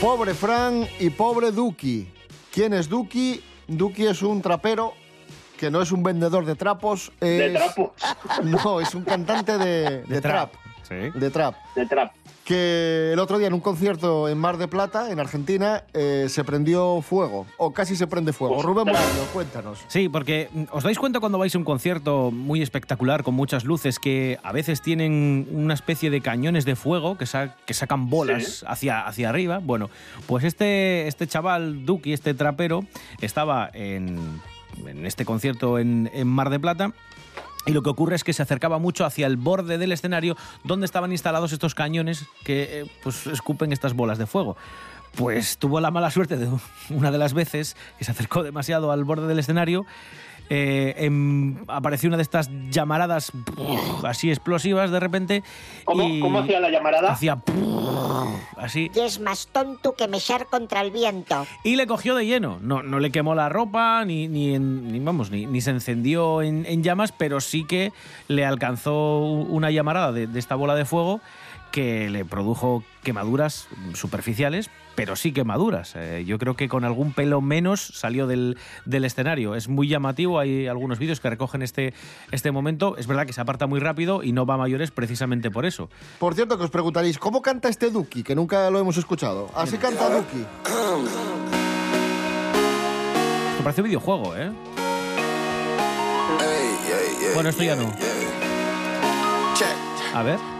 Pobre 0.00 0.32
Fran 0.32 0.86
y 1.00 1.10
pobre 1.10 1.50
Duki. 1.50 2.08
¿Quién 2.52 2.72
es 2.72 2.88
Duki? 2.88 3.42
Duki 3.66 4.06
es 4.06 4.22
un 4.22 4.40
trapero 4.40 4.92
que 5.58 5.70
no 5.72 5.82
es 5.82 5.90
un 5.90 6.04
vendedor 6.04 6.46
de 6.46 6.54
trapos. 6.54 7.12
¿De 7.20 7.50
trapos? 7.50 7.90
No, 8.44 8.80
es 8.80 8.94
un 8.94 9.02
cantante 9.02 9.58
de, 9.58 10.02
de, 10.02 10.20
trap. 10.20 10.54
Sí. 10.88 11.18
De 11.18 11.30
trap. 11.30 11.54
De 11.74 11.86
trap 11.86 12.12
que 12.48 13.12
el 13.12 13.18
otro 13.18 13.36
día 13.36 13.46
en 13.46 13.52
un 13.52 13.60
concierto 13.60 14.26
en 14.26 14.38
Mar 14.38 14.56
de 14.56 14.68
Plata, 14.68 15.12
en 15.12 15.20
Argentina, 15.20 15.84
eh, 15.92 16.28
se 16.30 16.44
prendió 16.44 17.02
fuego, 17.02 17.44
o 17.58 17.74
casi 17.74 17.94
se 17.94 18.06
prende 18.06 18.32
fuego. 18.32 18.62
Rubén 18.62 18.86
Morillo, 18.86 19.26
cuéntanos. 19.34 19.84
Sí, 19.88 20.08
porque 20.08 20.48
mm, 20.50 20.62
os 20.72 20.82
dais 20.82 20.98
cuenta 20.98 21.20
cuando 21.20 21.36
vais 21.36 21.54
a 21.54 21.58
un 21.58 21.64
concierto 21.64 22.30
muy 22.30 22.62
espectacular, 22.62 23.22
con 23.22 23.34
muchas 23.34 23.66
luces, 23.66 23.98
que 23.98 24.38
a 24.42 24.52
veces 24.52 24.80
tienen 24.80 25.46
una 25.52 25.74
especie 25.74 26.08
de 26.08 26.22
cañones 26.22 26.64
de 26.64 26.74
fuego 26.74 27.18
que, 27.18 27.26
que 27.66 27.74
sacan 27.74 28.08
bolas 28.08 28.64
hacia, 28.66 29.06
hacia 29.06 29.28
arriba. 29.28 29.60
Bueno, 29.62 29.90
pues 30.26 30.44
este, 30.44 31.06
este 31.06 31.26
chaval, 31.26 31.84
Duki, 31.84 32.14
este 32.14 32.32
trapero, 32.32 32.86
estaba 33.20 33.68
en, 33.74 34.40
en 34.86 35.04
este 35.04 35.26
concierto 35.26 35.78
en, 35.78 36.10
en 36.14 36.26
Mar 36.26 36.48
de 36.48 36.58
Plata 36.58 36.94
y 37.68 37.72
lo 37.72 37.82
que 37.82 37.90
ocurre 37.90 38.16
es 38.16 38.24
que 38.24 38.32
se 38.32 38.42
acercaba 38.42 38.78
mucho 38.78 39.04
hacia 39.04 39.26
el 39.26 39.36
borde 39.36 39.76
del 39.76 39.92
escenario 39.92 40.36
donde 40.64 40.86
estaban 40.86 41.12
instalados 41.12 41.52
estos 41.52 41.74
cañones 41.74 42.24
que 42.42 42.80
eh, 42.80 42.90
pues, 43.02 43.26
escupen 43.26 43.72
estas 43.72 43.92
bolas 43.92 44.16
de 44.16 44.26
fuego. 44.26 44.56
Pues 45.14 45.58
tuvo 45.58 45.78
la 45.80 45.90
mala 45.90 46.10
suerte 46.10 46.38
de 46.38 46.48
una 46.88 47.10
de 47.10 47.18
las 47.18 47.34
veces 47.34 47.76
que 47.98 48.06
se 48.06 48.10
acercó 48.10 48.42
demasiado 48.42 48.90
al 48.90 49.04
borde 49.04 49.26
del 49.26 49.38
escenario 49.38 49.84
eh, 50.50 50.94
em, 50.98 51.56
apareció 51.68 52.08
una 52.08 52.16
de 52.16 52.22
estas 52.22 52.50
llamaradas 52.70 53.32
así 54.04 54.30
explosivas 54.30 54.90
de 54.90 55.00
repente. 55.00 55.42
¿Cómo, 55.84 56.40
hacía 56.40 56.60
la 56.60 56.70
llamarada? 56.70 57.12
Hacía 57.12 57.38
así. 58.56 58.90
Y 58.94 59.00
es 59.00 59.20
más 59.20 59.48
tonto 59.48 59.94
que 59.94 60.08
mechar 60.08 60.46
contra 60.46 60.80
el 60.80 60.90
viento. 60.90 61.46
Y 61.64 61.76
le 61.76 61.86
cogió 61.86 62.14
de 62.14 62.26
lleno. 62.26 62.58
No, 62.62 62.82
no 62.82 62.98
le 62.98 63.10
quemó 63.10 63.34
la 63.34 63.48
ropa, 63.48 64.04
ni, 64.04 64.28
ni, 64.28 64.98
vamos, 65.00 65.30
ni, 65.30 65.46
ni, 65.46 65.60
se 65.60 65.70
encendió 65.70 66.42
en, 66.42 66.82
llamas, 66.82 67.12
pero 67.12 67.40
sí 67.40 67.64
que 67.64 67.92
le 68.28 68.44
alcanzó 68.44 69.18
una 69.20 69.70
llamarada 69.70 70.12
de 70.12 70.38
esta 70.38 70.54
bola 70.54 70.74
de 70.74 70.84
fuego 70.84 71.20
que 71.70 72.08
le 72.08 72.24
produjo 72.24 72.82
quemaduras 73.02 73.68
superficiales, 73.94 74.70
pero 74.98 75.14
sí 75.14 75.32
quemaduras. 75.32 75.94
Eh, 75.94 76.24
yo 76.26 76.38
creo 76.38 76.56
que 76.56 76.68
con 76.68 76.84
algún 76.84 77.12
pelo 77.12 77.40
menos 77.40 77.80
salió 77.94 78.26
del, 78.26 78.58
del, 78.84 79.04
escenario. 79.04 79.54
Es 79.54 79.68
muy 79.68 79.86
llamativo, 79.86 80.40
hay 80.40 80.66
algunos 80.66 80.98
vídeos 80.98 81.20
que 81.20 81.30
recogen 81.30 81.62
este, 81.62 81.94
este 82.32 82.50
momento. 82.50 82.96
Es 82.96 83.06
verdad 83.06 83.24
que 83.24 83.32
se 83.32 83.40
aparta 83.40 83.68
muy 83.68 83.78
rápido 83.78 84.24
y 84.24 84.32
no 84.32 84.44
va 84.44 84.54
a 84.54 84.56
mayores 84.56 84.90
precisamente 84.90 85.52
por 85.52 85.66
eso. 85.66 85.88
Por 86.18 86.34
cierto, 86.34 86.58
que 86.58 86.64
os 86.64 86.70
preguntaréis, 86.70 87.18
¿cómo 87.18 87.42
canta 87.42 87.68
este 87.68 87.90
Duki? 87.90 88.24
Que 88.24 88.34
nunca 88.34 88.70
lo 88.70 88.80
hemos 88.80 88.96
escuchado. 88.96 89.48
Así 89.54 89.78
canta 89.78 90.10
Duki. 90.10 90.44
Me 93.56 93.62
parece 93.62 93.82
un 93.82 93.86
videojuego, 93.86 94.36
¿eh? 94.36 94.50
Bueno, 97.34 97.50
esto 97.50 97.62
ya 97.62 97.76
no. 97.76 97.92
A 100.14 100.22
ver. 100.24 100.57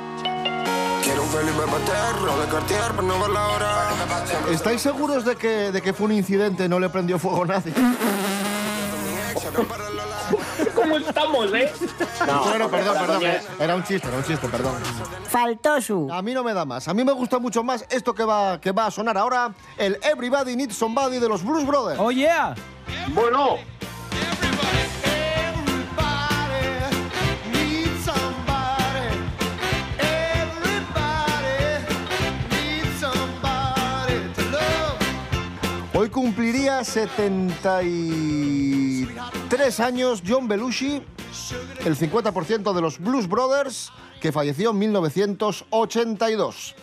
Felipe 1.30 1.60
Paterro 1.70 2.40
de 2.40 2.46
Cartier 2.48 2.90
para 2.92 3.02
no 3.02 3.20
ver 3.20 3.30
la 3.30 3.48
hora. 3.48 3.88
¿Estáis 4.50 4.80
seguros 4.80 5.24
de 5.24 5.36
que, 5.36 5.70
de 5.72 5.82
que 5.82 5.92
fue 5.92 6.06
un 6.06 6.12
incidente, 6.12 6.68
no 6.68 6.78
le 6.80 6.88
prendió 6.88 7.18
fuego 7.18 7.42
a 7.44 7.46
nadie? 7.46 7.72
¿Cómo 10.74 10.96
estamos, 10.96 11.52
eh? 11.54 11.72
No, 12.26 12.68
perdón, 12.70 12.96
perdón. 12.98 13.22
eh. 13.24 13.40
Era 13.58 13.74
un 13.76 13.84
chiste, 13.84 14.08
era 14.08 14.16
un 14.16 14.24
chiste, 14.24 14.48
perdón. 14.48 14.74
Faltó 15.28 15.80
su. 15.80 16.08
A 16.12 16.22
mí 16.22 16.32
no 16.34 16.42
me 16.42 16.54
da 16.54 16.64
más. 16.64 16.88
A 16.88 16.94
mí 16.94 17.04
me 17.04 17.12
gusta 17.12 17.38
mucho 17.38 17.62
más 17.62 17.84
esto 17.90 18.14
que 18.14 18.24
va, 18.24 18.60
que 18.60 18.72
va 18.72 18.86
a 18.86 18.90
sonar 18.90 19.16
ahora, 19.18 19.52
el 19.76 19.98
Everybody 20.02 20.56
Needs 20.56 20.76
Somebody 20.76 21.18
de 21.18 21.28
los 21.28 21.42
Blues 21.44 21.66
Brothers. 21.66 22.00
¡Oh, 22.00 22.10
yeah! 22.10 22.54
Bueno, 23.08 23.56
Hoy 36.08 36.14
cumpliría 36.14 36.82
73 36.84 39.80
años 39.80 40.22
John 40.26 40.48
Belushi, 40.48 41.02
el 41.84 41.98
50% 41.98 42.72
de 42.72 42.80
los 42.80 42.98
Blues 42.98 43.28
Brothers, 43.28 43.92
que 44.18 44.32
falleció 44.32 44.70
en 44.70 44.78
1982. 44.78 46.74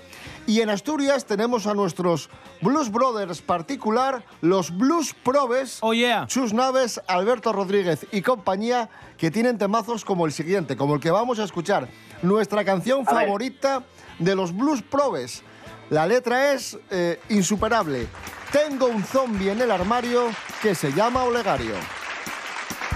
Y 0.46 0.62
en 0.62 0.70
Asturias 0.70 1.26
tenemos 1.26 1.66
a 1.66 1.74
nuestros 1.74 2.30
Blues 2.62 2.92
Brothers 2.92 3.42
particular, 3.42 4.24
los 4.42 4.70
Blues 4.78 5.16
Probes, 5.24 5.80
¡Oh, 5.82 5.96
yeah! 5.96 6.28
Chus 6.28 6.54
Naves, 6.54 7.02
Alberto 7.08 7.52
Rodríguez 7.52 8.06
y 8.12 8.22
compañía, 8.22 8.92
que 9.18 9.32
tienen 9.32 9.58
temazos 9.58 10.06
como 10.06 10.28
el 10.28 10.34
siguiente, 10.34 10.78
como 10.78 10.94
el 10.94 11.02
que 11.02 11.10
vamos 11.10 11.40
a 11.40 11.46
escuchar. 11.46 11.90
Nuestra 12.22 12.64
canción 12.64 13.04
A 13.08 13.14
ver. 13.16 13.26
favorita 13.26 13.82
de 14.20 14.36
los 14.36 14.56
Blues 14.56 14.84
Probes. 14.84 15.42
La 15.90 16.06
letra 16.06 16.54
es 16.54 16.78
eh, 16.92 17.20
insuperable. 17.30 18.08
Tengo 18.56 18.86
un 18.86 19.04
zombie 19.04 19.52
en 19.52 19.60
el 19.60 19.70
armario 19.70 20.30
que 20.62 20.74
se 20.74 20.94
llama 20.94 21.26
Olegario. 21.26 21.74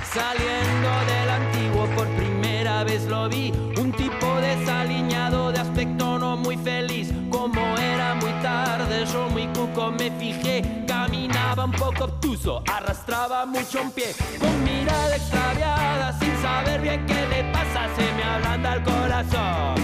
Saliendo 0.10 0.90
del 1.06 1.30
antiguo 1.30 1.86
por 1.98 2.08
primera 2.16 2.86
vez 2.86 3.04
lo 3.08 3.28
vi, 3.28 3.52
un 3.78 3.92
tipo 3.92 4.36
desaliñado 4.36 5.52
de 5.52 5.60
aspecto 5.60 6.18
no 6.18 6.38
muy 6.38 6.56
feliz. 6.56 7.10
Como 7.30 7.60
era 7.78 8.16
muy 8.16 8.32
tarde, 8.42 9.06
yo 9.12 9.28
muy 9.32 9.48
cuco 9.48 9.92
me 9.92 10.10
fijé, 10.12 10.86
caminaba 10.88 11.66
un 11.66 11.74
poco 11.74 12.06
obtuso, 12.06 12.64
arrastraba 12.66 13.46
mucho 13.46 13.82
un 13.82 13.92
pie, 13.92 14.16
con 14.40 14.64
mirada 14.64 15.14
extraviada, 15.14 16.18
sin 16.20 16.42
saber 16.42 16.80
bien 16.80 17.06
qué 17.06 17.28
le 17.28 17.44
pasa, 17.52 17.90
se 17.98 18.14
me 18.14 18.24
ablanda 18.24 18.76
el 18.76 18.84
corazón 18.84 19.76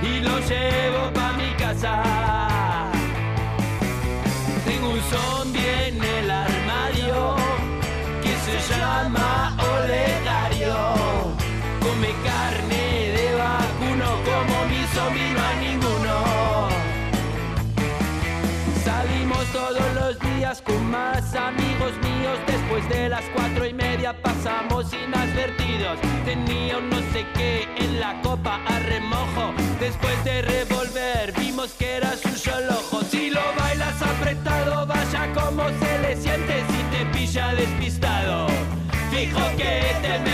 y 0.00 0.20
lo 0.20 0.38
llevo 0.38 1.12
pa' 1.12 1.32
mi 1.34 1.52
casa. 1.62 2.99
Zombie 5.08 5.88
en 5.88 6.02
el 6.02 6.30
armario 6.30 7.36
que 8.22 8.34
se 8.44 8.76
llama 8.76 9.56
Olegario. 9.74 10.76
Come 11.80 12.12
carne 12.24 13.12
de 13.16 13.34
vacuno 13.34 14.08
como 14.28 14.66
mi 14.66 14.84
zombie 14.94 15.30
no 15.32 15.40
hay 15.40 15.56
ninguno. 15.68 16.68
Salimos 18.84 19.44
todos 19.52 19.94
los 19.94 20.18
días 20.20 20.60
con 20.62 20.90
más 20.90 21.34
amigos 21.34 21.92
míos. 22.02 22.38
Después 22.46 22.88
de 22.88 23.08
las 23.08 23.24
cuatro 23.34 23.66
y 23.66 23.72
media 23.72 24.20
pasamos 24.20 24.92
inadvertidos. 24.92 25.98
Tenía 26.24 26.78
un 26.78 26.90
no 26.90 26.98
sé 27.12 27.26
qué 27.34 27.68
en 27.78 28.00
la 28.00 28.20
copa 28.22 28.60
a 28.66 28.78
remojo. 28.80 29.54
Después 29.78 30.22
de 30.24 30.42
revolver 30.42 31.32
vimos 31.38 31.72
que 31.72 31.99
despistado. 37.60 38.46
Fijo 39.10 39.40
que 39.58 39.94
te 40.00 40.29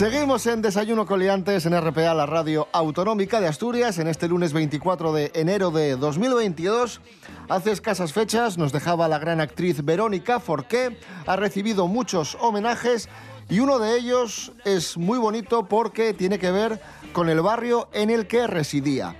Seguimos 0.00 0.46
en 0.46 0.62
Desayuno 0.62 1.04
Coliantes 1.04 1.66
en 1.66 1.78
RPA, 1.78 2.14
la 2.14 2.24
radio 2.24 2.68
autonómica 2.72 3.38
de 3.38 3.48
Asturias, 3.48 3.98
en 3.98 4.08
este 4.08 4.28
lunes 4.28 4.54
24 4.54 5.12
de 5.12 5.30
enero 5.34 5.70
de 5.70 5.94
2022. 5.96 7.02
Hace 7.50 7.72
escasas 7.72 8.14
fechas 8.14 8.56
nos 8.56 8.72
dejaba 8.72 9.08
la 9.08 9.18
gran 9.18 9.42
actriz 9.42 9.84
Verónica 9.84 10.40
Forqué. 10.40 10.98
Ha 11.26 11.36
recibido 11.36 11.86
muchos 11.86 12.38
homenajes 12.40 13.10
y 13.50 13.60
uno 13.60 13.78
de 13.78 13.98
ellos 13.98 14.52
es 14.64 14.96
muy 14.96 15.18
bonito 15.18 15.66
porque 15.66 16.14
tiene 16.14 16.38
que 16.38 16.50
ver 16.50 16.80
con 17.12 17.28
el 17.28 17.42
barrio 17.42 17.90
en 17.92 18.08
el 18.08 18.26
que 18.26 18.46
residía. 18.46 19.14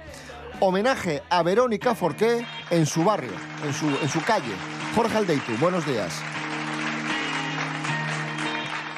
Homenaje 0.60 1.22
a 1.28 1.42
Verónica 1.42 1.94
Forqué 1.94 2.46
en 2.70 2.86
su 2.86 3.04
barrio, 3.04 3.32
en 3.66 3.74
su, 4.08 4.22
calle. 4.22 4.54
Jorge 4.94 5.18
Aldeitu, 5.18 5.52
buenos 5.60 5.84
días. 5.84 6.14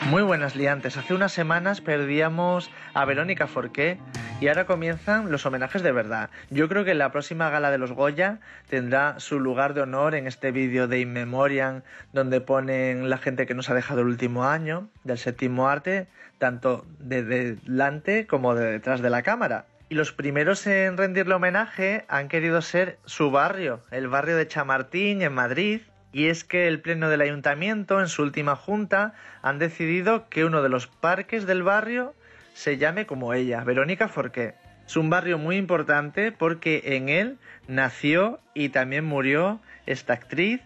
Muy 0.08 0.22
buenas 0.22 0.56
liantes. 0.56 0.96
Hace 0.96 1.14
unas 1.14 1.32
semanas 1.32 1.80
perdíamos 1.80 2.70
a 2.92 3.04
Verónica 3.04 3.46
Forqué 3.46 3.98
y 4.40 4.48
ahora 4.48 4.66
comienzan 4.66 5.30
los 5.30 5.46
homenajes 5.46 5.82
de 5.82 5.92
verdad. 5.92 6.28
Yo 6.50 6.68
creo 6.68 6.84
que 6.84 6.94
la 6.94 7.12
próxima 7.12 7.48
gala 7.50 7.70
de 7.70 7.78
los 7.78 7.92
Goya 7.92 8.40
tendrá 8.68 9.20
su 9.20 9.38
lugar 9.38 9.74
de 9.74 9.82
honor 9.82 10.14
en 10.14 10.26
este 10.26 10.50
vídeo 10.50 10.88
de 10.88 11.00
In 11.00 11.12
Memoriam 11.12 11.82
donde 12.12 12.40
ponen 12.40 13.08
la 13.08 13.18
gente 13.18 13.46
que 13.46 13.54
nos 13.54 13.70
ha 13.70 13.74
dejado 13.74 14.00
el 14.00 14.08
último 14.08 14.44
año 14.44 14.88
del 15.04 15.18
séptimo 15.18 15.68
arte, 15.68 16.08
tanto 16.38 16.84
de 16.98 17.22
delante 17.22 18.26
como 18.26 18.54
de 18.54 18.72
detrás 18.72 19.02
de 19.02 19.10
la 19.10 19.22
cámara. 19.22 19.66
Y 19.88 19.94
los 19.94 20.12
primeros 20.12 20.66
en 20.66 20.96
rendirle 20.96 21.34
homenaje 21.34 22.04
han 22.08 22.28
querido 22.28 22.60
ser 22.60 22.98
su 23.04 23.30
barrio, 23.30 23.82
el 23.90 24.08
barrio 24.08 24.36
de 24.36 24.48
Chamartín 24.48 25.22
en 25.22 25.32
Madrid, 25.32 25.82
y 26.12 26.26
es 26.26 26.44
que 26.44 26.68
el 26.68 26.80
Pleno 26.80 27.08
del 27.08 27.22
Ayuntamiento, 27.22 28.00
en 28.00 28.08
su 28.08 28.22
última 28.22 28.56
junta, 28.56 29.14
han 29.40 29.58
decidido 29.58 30.28
que 30.28 30.44
uno 30.44 30.62
de 30.62 30.68
los 30.68 30.86
parques 30.86 31.46
del 31.46 31.62
barrio 31.62 32.14
se 32.54 32.76
llame 32.76 33.06
como 33.06 33.34
ella, 33.34 33.64
Verónica 33.64 34.08
Forqué. 34.08 34.54
Es 34.86 34.96
un 34.96 35.10
barrio 35.10 35.38
muy 35.38 35.56
importante 35.56 36.32
porque 36.32 36.82
en 36.84 37.08
él 37.08 37.38
nació 37.66 38.40
y 38.52 38.68
también 38.68 39.04
murió 39.04 39.60
esta 39.86 40.12
actriz 40.12 40.60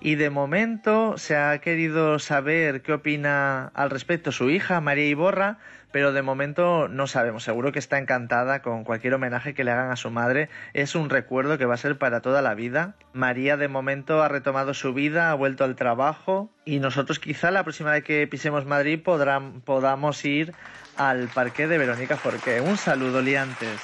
y 0.00 0.14
de 0.16 0.30
momento 0.30 1.18
se 1.18 1.36
ha 1.36 1.58
querido 1.60 2.18
saber 2.18 2.82
qué 2.82 2.94
opina 2.94 3.70
al 3.74 3.90
respecto 3.90 4.32
su 4.32 4.50
hija, 4.50 4.80
María 4.80 5.06
Iborra, 5.06 5.58
pero 5.92 6.12
de 6.12 6.22
momento 6.22 6.88
no 6.88 7.06
sabemos. 7.06 7.44
Seguro 7.44 7.72
que 7.72 7.78
está 7.78 7.98
encantada 7.98 8.62
con 8.62 8.84
cualquier 8.84 9.14
homenaje 9.14 9.54
que 9.54 9.64
le 9.64 9.70
hagan 9.70 9.90
a 9.90 9.96
su 9.96 10.10
madre. 10.10 10.48
Es 10.72 10.94
un 10.94 11.10
recuerdo 11.10 11.58
que 11.58 11.66
va 11.66 11.74
a 11.74 11.78
ser 11.78 11.98
para 11.98 12.20
toda 12.20 12.42
la 12.42 12.54
vida. 12.54 12.94
María 13.12 13.56
de 13.56 13.68
momento 13.68 14.22
ha 14.22 14.28
retomado 14.28 14.74
su 14.74 14.94
vida, 14.94 15.30
ha 15.30 15.34
vuelto 15.34 15.64
al 15.64 15.76
trabajo 15.76 16.50
y 16.64 16.78
nosotros 16.80 17.18
quizá 17.18 17.50
la 17.50 17.64
próxima 17.64 17.92
vez 17.92 18.04
que 18.04 18.26
pisemos 18.26 18.66
Madrid 18.66 19.00
podrán, 19.02 19.60
podamos 19.60 20.24
ir 20.24 20.54
al 20.96 21.28
parque 21.28 21.66
de 21.66 21.78
Verónica 21.78 22.16
Forqué. 22.16 22.60
Un 22.60 22.76
saludo, 22.76 23.22
liantes. 23.22 23.80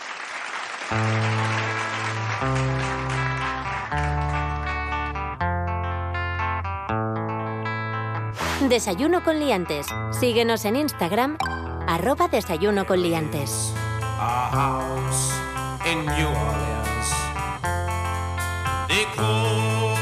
Desayuno 8.69 9.23
con 9.23 9.39
liantes. 9.39 9.87
Síguenos 10.11 10.65
en 10.65 10.77
Instagram, 10.77 11.39
arroba 11.87 12.29
desayuno 12.29 12.87
con 12.87 13.03
liantes. 13.03 13.73
a 14.19 14.49
house 14.51 15.33
in 15.87 16.05
New 16.07 16.29
Orleans. 16.29 17.09
They 18.89 19.05
call 19.15 19.95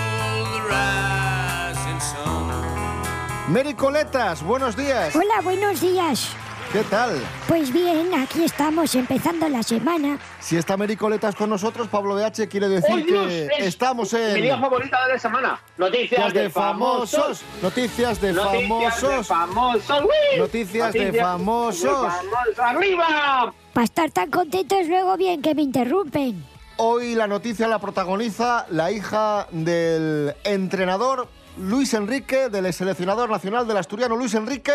the 0.53 0.61
rising 0.71 2.01
sun. 2.01 3.53
Mary 3.53 3.75
Coletas, 3.75 4.43
buenos 4.43 4.77
días. 4.77 5.15
Hola, 5.17 5.41
buenos 5.43 5.81
días. 5.81 6.31
¿Qué 6.75 6.83
tal? 6.91 7.23
Pues 7.47 7.73
bien, 7.73 8.13
aquí 8.15 8.43
estamos 8.43 8.97
empezando 8.97 9.49
la 9.49 9.63
semana. 9.63 10.19
Si 10.41 10.57
está 10.57 10.77
Mary 10.77 10.97
Coletas 10.97 11.37
con 11.37 11.49
nosotros, 11.49 11.87
Pablo 11.87 12.17
BH 12.17 12.49
quiere 12.49 12.69
decir 12.69 13.07
que 13.07 13.47
Es 13.59 13.67
estamos 13.67 14.13
Mi 14.13 14.19
en 14.19 14.43
día 14.43 14.59
favorita 14.59 15.07
de 15.07 15.13
la 15.13 15.19
semana. 15.21 15.61
Noticias, 15.79 16.19
Noticias 16.19 16.35
de 16.35 16.51
famosos, 16.51 17.43
noticias 17.63 18.21
de 18.21 18.33
Noticias 18.33 19.01
de 19.03 19.23
famosos. 19.23 20.03
Noticias 20.37 20.93
de 20.93 21.13
famosos. 21.13 21.83
de 21.85 22.01
famosos. 22.01 22.59
¡Arriba! 22.59 23.55
Para 23.73 23.85
estar 23.85 24.11
tan 24.11 24.33
contentos 24.33 24.89
luego 24.89 25.17
bien 25.17 25.43
que 25.43 25.55
me 25.55 25.63
interrumpen. 25.63 26.45
Hoy 26.79 27.15
la 27.15 27.29
noticia 27.29 27.69
la 27.69 27.79
protagoniza 27.79 28.67
la 28.71 28.91
hija 28.91 29.47
del 29.53 30.35
entrenador 30.43 31.29
Luis 31.57 31.95
Enrique, 31.95 32.49
del 32.49 32.73
seleccionador 32.73 33.31
nacional 33.31 33.69
del 33.69 33.77
asturiano 33.77 34.17
Luis 34.17 34.35
Enrique, 34.35 34.73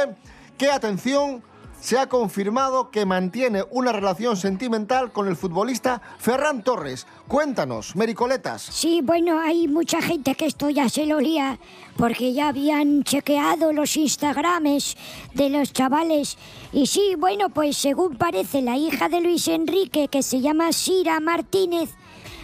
que, 0.57 0.71
atención, 0.71 1.43
se 1.79 1.97
ha 1.97 2.07
confirmado 2.07 2.91
que 2.91 3.05
mantiene 3.05 3.63
una 3.71 3.91
relación 3.91 4.37
sentimental 4.37 5.11
con 5.11 5.27
el 5.27 5.35
futbolista 5.35 6.01
Ferran 6.17 6.63
Torres. 6.63 7.07
Cuéntanos, 7.27 7.95
Mericoletas. 7.95 8.61
Sí, 8.61 9.01
bueno, 9.03 9.39
hay 9.39 9.67
mucha 9.67 10.01
gente 10.01 10.35
que 10.35 10.45
esto 10.45 10.69
ya 10.69 10.89
se 10.89 11.05
lo 11.05 11.17
olía 11.17 11.59
porque 11.97 12.33
ya 12.33 12.49
habían 12.49 13.03
chequeado 13.03 13.73
los 13.73 13.97
Instagrames 13.97 14.95
de 15.33 15.49
los 15.49 15.73
chavales. 15.73 16.37
Y 16.71 16.87
sí, 16.87 17.15
bueno, 17.17 17.49
pues 17.49 17.77
según 17.77 18.15
parece, 18.17 18.61
la 18.61 18.77
hija 18.77 19.09
de 19.09 19.21
Luis 19.21 19.47
Enrique, 19.47 20.07
que 20.07 20.23
se 20.23 20.41
llama 20.41 20.71
Sira 20.71 21.19
Martínez, 21.19 21.89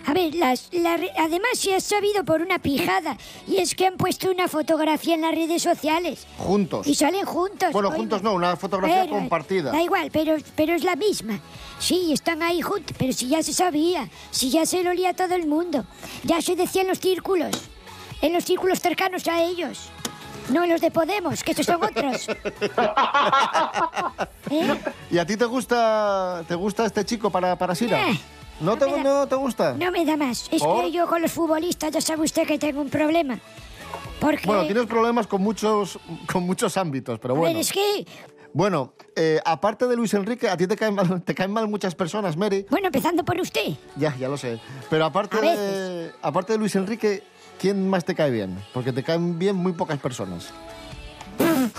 a 0.05 0.13
ver, 0.13 0.35
las, 0.35 0.69
la 0.71 0.99
además 1.17 1.51
se 1.55 1.75
ha 1.75 1.79
sabido 1.79 2.23
por 2.23 2.41
una 2.41 2.59
pijada, 2.59 3.17
y 3.47 3.57
es 3.57 3.73
que 3.73 3.87
han 3.87 3.97
puesto 3.97 4.29
una 4.29 4.47
fotografía 4.47 5.15
en 5.15 5.21
las 5.21 5.33
redes 5.33 5.63
sociales. 5.63 6.27
Juntos. 6.37 6.85
Y 6.85 6.93
salen 6.93 7.25
juntos. 7.25 7.71
Bueno, 7.73 7.91
juntos 7.91 8.21
no, 8.21 8.33
una 8.33 8.55
fotografía 8.55 9.03
Pero, 9.03 9.15
compartida. 9.15 9.71
Da 9.71 9.81
igual, 9.81 10.09
pero, 10.11 10.35
pero 10.55 10.73
es 10.73 10.83
la 10.83 10.95
misma. 10.95 11.39
Sí, 11.79 12.13
están 12.13 12.43
ahí 12.43 12.61
juntos, 12.61 12.95
pero 12.99 13.13
si 13.13 13.27
ya 13.27 13.41
se 13.41 13.53
sabía, 13.53 14.07
si 14.31 14.51
ya 14.51 14.65
se 14.65 14.83
lo 14.83 14.91
olía 14.91 15.15
todo 15.15 15.33
el 15.33 15.47
mundo. 15.47 15.85
Ya 16.23 16.41
se 16.41 16.55
decía 16.55 16.83
en 16.83 16.89
los 16.89 16.99
círculos, 16.99 17.51
en 18.21 18.33
los 18.33 18.45
círculos 18.45 18.79
cercanos 18.79 19.27
a 19.27 19.41
ellos. 19.41 19.89
No 20.49 20.67
los 20.67 20.79
de 20.79 20.91
Podemos, 20.91 21.43
que 21.43 21.51
estos 21.51 21.65
son 21.65 21.83
otros. 21.83 22.27
¿Eh? 24.51 24.75
¿Y 25.09 25.17
a 25.17 25.25
ti 25.25 25.35
te 25.35 25.45
gusta 25.45 26.43
te 26.47 26.53
gusta 26.53 26.85
este 26.85 27.03
chico 27.03 27.31
para, 27.31 27.57
para 27.57 27.73
Sira? 27.73 28.11
Eh, 28.11 28.19
¿No, 28.59 28.77
te, 28.77 28.85
da- 28.85 29.03
no 29.03 29.27
te 29.27 29.35
gusta? 29.35 29.73
No 29.73 29.91
me 29.91 30.05
da 30.05 30.15
más. 30.17 30.47
Es 30.51 30.61
¿Por? 30.61 30.85
que 30.85 30.91
yo 30.91 31.07
con 31.07 31.21
los 31.21 31.31
futbolistas 31.31 31.91
ya 31.91 32.01
sabe 32.01 32.23
usted 32.23 32.47
que 32.47 32.57
tengo 32.57 32.81
un 32.81 32.89
problema. 32.89 33.37
Porque, 34.19 34.47
Bueno, 34.47 34.65
tienes 34.65 34.85
problemas 34.85 35.27
con 35.27 35.41
muchos, 35.41 35.99
con 36.31 36.43
muchos 36.43 36.77
ámbitos, 36.77 37.19
pero 37.19 37.35
bueno. 37.35 37.53
ver, 37.53 37.61
es 37.61 37.71
que, 37.71 38.05
Bueno, 38.53 38.93
eh, 39.15 39.39
aparte 39.43 39.87
de 39.87 39.95
Luis 39.97 40.13
Enrique, 40.13 40.47
a 40.49 40.55
ti 40.55 40.67
te 40.67 40.77
caen, 40.77 40.95
mal, 40.95 41.21
te 41.21 41.35
caen 41.35 41.51
mal 41.51 41.67
muchas 41.67 41.93
personas, 41.95 42.37
Mary. 42.37 42.65
bueno, 42.69 42.87
empezando 42.87 43.25
por 43.25 43.37
usted. 43.39 43.73
Ya, 43.97 44.15
ya 44.17 44.29
lo 44.29 44.37
sé. 44.37 44.59
Pero 44.89 45.05
aparte 45.05 45.39
de, 45.41 46.11
aparte 46.21 46.53
de 46.53 46.59
Luis 46.59 46.75
Enrique, 46.75 47.23
¿quién 47.59 47.89
más 47.89 48.05
te 48.05 48.15
cae 48.15 48.31
bien? 48.31 48.57
Porque 48.73 48.93
te 48.93 49.03
caen 49.03 49.37
bien 49.37 49.57
muy 49.57 49.73
pocas 49.73 49.99
personas. 49.99 50.49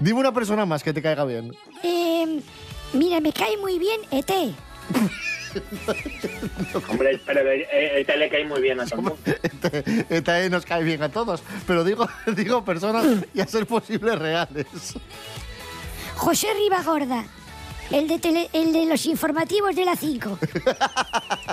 Dime 0.00 0.20
una 0.20 0.32
persona 0.32 0.64
más 0.66 0.82
que 0.82 0.92
te 0.92 1.02
caiga 1.02 1.24
bien. 1.24 1.52
Eh, 1.82 2.40
mira, 2.94 3.20
me 3.20 3.32
cae 3.32 3.56
muy 3.58 3.78
bien 3.78 4.00
E 4.10 4.18
ET. 4.18 4.30
Hombre, 6.88 7.20
pero 7.24 7.40
eh, 7.50 7.66
eh, 7.72 8.04
te 8.04 8.16
le 8.16 8.28
cae 8.28 8.44
muy 8.44 8.60
bien 8.60 8.80
a 8.80 8.84
todo 8.86 8.96
el 8.96 9.02
mundo. 9.02 9.18
Esta 10.08 10.40
E 10.42 10.50
nos 10.50 10.64
cae 10.64 10.82
bien 10.82 11.02
a 11.02 11.08
todos, 11.08 11.42
pero 11.66 11.84
digo, 11.84 12.08
digo 12.36 12.64
personas 12.64 13.06
y 13.32 13.40
a 13.40 13.46
ser 13.46 13.66
posible 13.66 14.16
reales. 14.16 14.66
José 16.16 16.48
Ribagorda, 16.54 17.24
el 17.90 18.08
de, 18.08 18.18
tele- 18.18 18.48
el 18.52 18.72
de 18.72 18.86
los 18.86 19.06
informativos 19.06 19.74
de 19.76 19.84
la 19.84 19.96
5. 19.96 20.38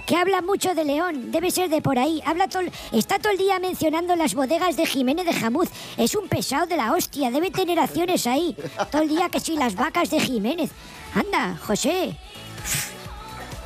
Que 0.06 0.18
habla 0.18 0.42
mucho 0.42 0.74
de 0.76 0.84
León, 0.84 1.32
debe 1.32 1.52
ser 1.52 1.70
de 1.70 1.82
por 1.82 1.98
ahí. 1.98 2.22
Habla 2.26 2.48
todo, 2.50 2.62
el- 2.64 2.72
está 2.92 3.18
todo 3.20 3.32
el 3.32 3.38
día 3.38 3.60
mencionando 3.60 4.16
las 4.16 4.34
bodegas 4.34 4.76
de 4.76 4.86
Jiménez 4.86 5.26
de 5.26 5.34
Jamuz. 5.34 5.70
Es 5.98 6.16
un 6.16 6.28
pesado 6.28 6.66
de 6.66 6.76
la 6.78 6.92
hostia, 6.94 7.32
debe 7.32 7.50
tener 7.52 7.80
acciones 7.80 8.28
ahí. 8.28 8.56
Todo 8.92 9.04
el 9.04 9.10
día 9.10 9.30
que 9.30 9.40
sí, 9.40 9.56
las 9.56 9.76
vacas 9.76 10.10
de 10.10 10.20
Jiménez. 10.20 10.72
Anda, 11.14 11.58
José. 11.66 12.18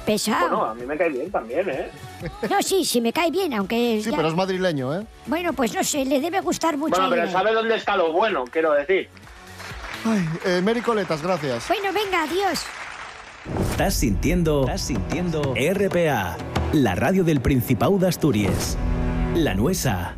Pesado. 0.06 0.50
Bueno, 0.50 0.66
a 0.66 0.76
mí 0.76 0.86
me 0.86 0.96
cae 0.98 1.10
bien 1.10 1.32
también, 1.32 1.68
¿eh? 1.68 1.90
No, 2.50 2.62
sí, 2.62 2.86
sí 2.86 3.02
me 3.02 3.12
cae 3.12 3.32
bien, 3.32 3.54
aunque... 3.56 4.02
Sí, 4.04 4.12
ya- 4.12 4.18
pero 4.18 4.28
es 4.30 4.36
madrileño, 4.36 4.94
¿eh? 5.00 5.06
Bueno, 5.26 5.54
pues 5.54 5.74
no 5.74 5.84
sé, 5.84 6.06
le 6.06 6.20
debe 6.22 6.42
gustar 6.42 6.78
mucho. 6.78 6.92
Bueno, 7.02 7.08
a 7.08 7.10
pero. 7.10 7.32
¿sabe 7.32 7.54
dónde 7.54 7.76
está 7.76 7.98
lo 7.98 8.12
bueno? 8.14 8.46
Quiero 8.52 8.72
decir. 8.74 9.10
Ay, 10.06 10.28
eh, 10.46 10.62
Mary 10.64 10.82
Coletas, 10.82 11.22
gracias. 11.22 11.68
Bueno, 11.68 11.92
venga, 11.94 12.24
adiós. 12.24 12.64
Estás 13.72 13.94
sintiendo, 13.96 14.62
estás 14.62 14.82
sintiendo 14.82 15.54
RPA, 15.56 16.38
la 16.74 16.96
radio 16.96 17.24
del 17.24 17.42
Principado 17.42 17.98
de 17.98 18.08
Asturias. 18.08 18.78
La 19.36 19.54
Nuesa. 19.54 20.16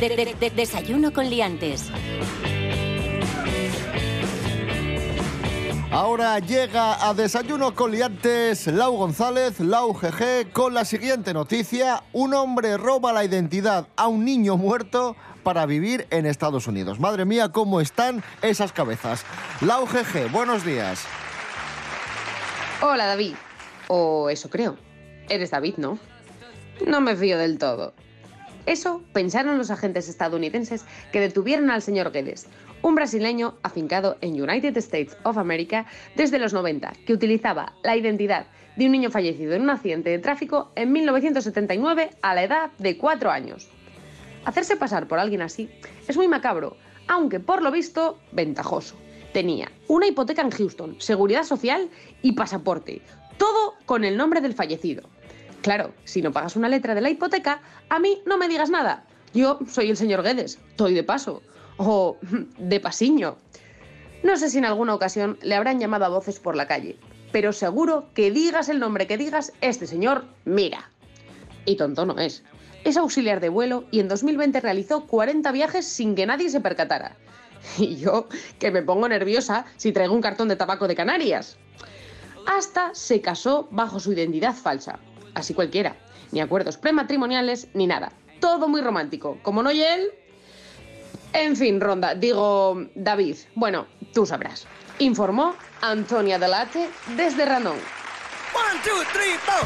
De- 0.00 0.08
de- 0.10 0.34
de- 0.38 0.50
desayuno 0.50 1.12
con 1.12 1.28
liantes. 1.28 1.90
Ahora 5.90 6.38
llega 6.38 7.08
a 7.08 7.14
Desayuno 7.14 7.74
con 7.74 7.90
Liantes 7.90 8.66
Lau 8.66 8.94
González, 8.94 9.58
Lau 9.58 9.94
GG, 9.94 10.52
con 10.52 10.74
la 10.74 10.84
siguiente 10.84 11.32
noticia. 11.32 12.02
Un 12.12 12.34
hombre 12.34 12.76
roba 12.76 13.14
la 13.14 13.24
identidad 13.24 13.88
a 13.96 14.06
un 14.06 14.22
niño 14.22 14.58
muerto 14.58 15.16
para 15.42 15.64
vivir 15.64 16.06
en 16.10 16.26
Estados 16.26 16.66
Unidos. 16.66 17.00
Madre 17.00 17.24
mía, 17.24 17.52
cómo 17.52 17.80
están 17.80 18.22
esas 18.42 18.70
cabezas. 18.72 19.24
Lau 19.62 19.86
GG, 19.86 20.30
buenos 20.30 20.62
días. 20.62 21.06
Hola 22.82 23.06
David. 23.06 23.34
O 23.88 24.28
eso 24.28 24.50
creo. 24.50 24.76
Eres 25.30 25.52
David, 25.52 25.76
¿no? 25.78 25.98
No 26.86 27.00
me 27.00 27.16
fío 27.16 27.38
del 27.38 27.56
todo. 27.56 27.94
Eso 28.66 29.02
pensaron 29.14 29.56
los 29.56 29.70
agentes 29.70 30.10
estadounidenses 30.10 30.84
que 31.12 31.20
detuvieron 31.20 31.70
al 31.70 31.80
señor 31.80 32.12
Guedes, 32.12 32.46
un 32.82 32.94
brasileño 32.94 33.56
afincado 33.62 34.16
en 34.20 34.40
United 34.40 34.76
States 34.78 35.16
of 35.24 35.38
America 35.38 35.86
desde 36.16 36.38
los 36.38 36.52
90, 36.52 36.92
que 37.06 37.12
utilizaba 37.12 37.74
la 37.82 37.96
identidad 37.96 38.46
de 38.76 38.86
un 38.86 38.92
niño 38.92 39.10
fallecido 39.10 39.54
en 39.54 39.62
un 39.62 39.70
accidente 39.70 40.10
de 40.10 40.18
tráfico 40.18 40.70
en 40.76 40.92
1979 40.92 42.10
a 42.22 42.34
la 42.34 42.44
edad 42.44 42.70
de 42.78 42.96
4 42.96 43.30
años. 43.30 43.68
Hacerse 44.44 44.76
pasar 44.76 45.08
por 45.08 45.18
alguien 45.18 45.42
así 45.42 45.68
es 46.06 46.16
muy 46.16 46.28
macabro, 46.28 46.76
aunque 47.08 47.40
por 47.40 47.62
lo 47.62 47.70
visto 47.70 48.18
ventajoso. 48.32 48.96
Tenía 49.32 49.70
una 49.88 50.06
hipoteca 50.06 50.42
en 50.42 50.50
Houston, 50.50 50.96
seguridad 51.00 51.42
social 51.42 51.90
y 52.22 52.32
pasaporte, 52.32 53.02
todo 53.36 53.74
con 53.84 54.04
el 54.04 54.16
nombre 54.16 54.40
del 54.40 54.54
fallecido. 54.54 55.02
Claro, 55.60 55.92
si 56.04 56.22
no 56.22 56.32
pagas 56.32 56.56
una 56.56 56.68
letra 56.68 56.94
de 56.94 57.00
la 57.00 57.10
hipoteca, 57.10 57.60
a 57.88 57.98
mí 57.98 58.22
no 58.26 58.38
me 58.38 58.48
digas 58.48 58.70
nada. 58.70 59.04
Yo 59.34 59.58
soy 59.68 59.90
el 59.90 59.96
señor 59.96 60.22
Guedes, 60.22 60.58
estoy 60.70 60.94
de 60.94 61.02
paso. 61.02 61.42
O 61.78 62.18
de 62.58 62.80
pasiño. 62.80 63.36
No 64.22 64.36
sé 64.36 64.50
si 64.50 64.58
en 64.58 64.64
alguna 64.64 64.94
ocasión 64.94 65.38
le 65.42 65.54
habrán 65.54 65.80
llamado 65.80 66.04
a 66.04 66.08
voces 66.08 66.38
por 66.40 66.56
la 66.56 66.66
calle, 66.66 66.98
pero 67.32 67.52
seguro 67.52 68.08
que 68.14 68.30
digas 68.30 68.68
el 68.68 68.80
nombre 68.80 69.06
que 69.06 69.16
digas, 69.16 69.52
este 69.60 69.86
señor 69.86 70.24
mira. 70.44 70.90
Y 71.64 71.76
tonto 71.76 72.04
no 72.04 72.18
es. 72.18 72.42
Es 72.84 72.96
auxiliar 72.96 73.40
de 73.40 73.48
vuelo 73.48 73.84
y 73.90 74.00
en 74.00 74.08
2020 74.08 74.60
realizó 74.60 75.06
40 75.06 75.52
viajes 75.52 75.86
sin 75.86 76.14
que 76.14 76.26
nadie 76.26 76.50
se 76.50 76.60
percatara. 76.60 77.16
Y 77.78 77.96
yo, 77.96 78.28
que 78.58 78.70
me 78.70 78.82
pongo 78.82 79.08
nerviosa 79.08 79.66
si 79.76 79.92
traigo 79.92 80.14
un 80.14 80.22
cartón 80.22 80.48
de 80.48 80.56
tabaco 80.56 80.88
de 80.88 80.94
Canarias. 80.94 81.56
Hasta 82.46 82.94
se 82.94 83.20
casó 83.20 83.68
bajo 83.70 84.00
su 84.00 84.12
identidad 84.12 84.54
falsa. 84.54 84.98
Así 85.34 85.54
cualquiera. 85.54 85.96
Ni 86.32 86.40
acuerdos 86.40 86.76
prematrimoniales 86.76 87.68
ni 87.74 87.86
nada. 87.86 88.12
Todo 88.40 88.68
muy 88.68 88.80
romántico. 88.80 89.38
Como 89.42 89.62
no 89.62 89.70
y 89.70 89.82
él. 89.82 90.10
En 91.32 91.56
fin, 91.56 91.80
Ronda, 91.80 92.14
digo 92.14 92.86
David. 92.94 93.36
Bueno, 93.54 93.86
tú 94.12 94.26
sabrás. 94.26 94.66
Informó 94.98 95.54
Antonia 95.80 96.38
Delate 96.38 96.88
desde 97.16 97.44
Ranón. 97.44 97.78
One, 98.54 98.80
two, 98.82 99.04
three, 99.12 99.36
four. 99.38 99.64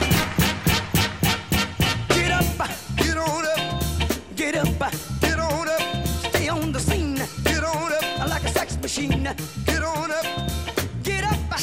Get 2.09 2.31
up, 2.33 2.69
get 2.97 3.17
on 3.17 3.45
up, 3.45 4.37
get 4.37 4.57
up, 4.57 4.93
get 5.21 5.39
on 5.39 5.69
up, 5.69 6.07
stay 6.29 6.49
on 6.49 6.73
the 6.73 6.81
scene, 6.81 7.17
get 7.45 7.65
on 7.65 7.93
up 7.93 8.29
like 8.29 8.45
a 8.45 8.49
sex 8.49 8.77
machine, 8.81 9.23
get 9.65 9.83
on 9.83 10.11
up. 10.11 10.42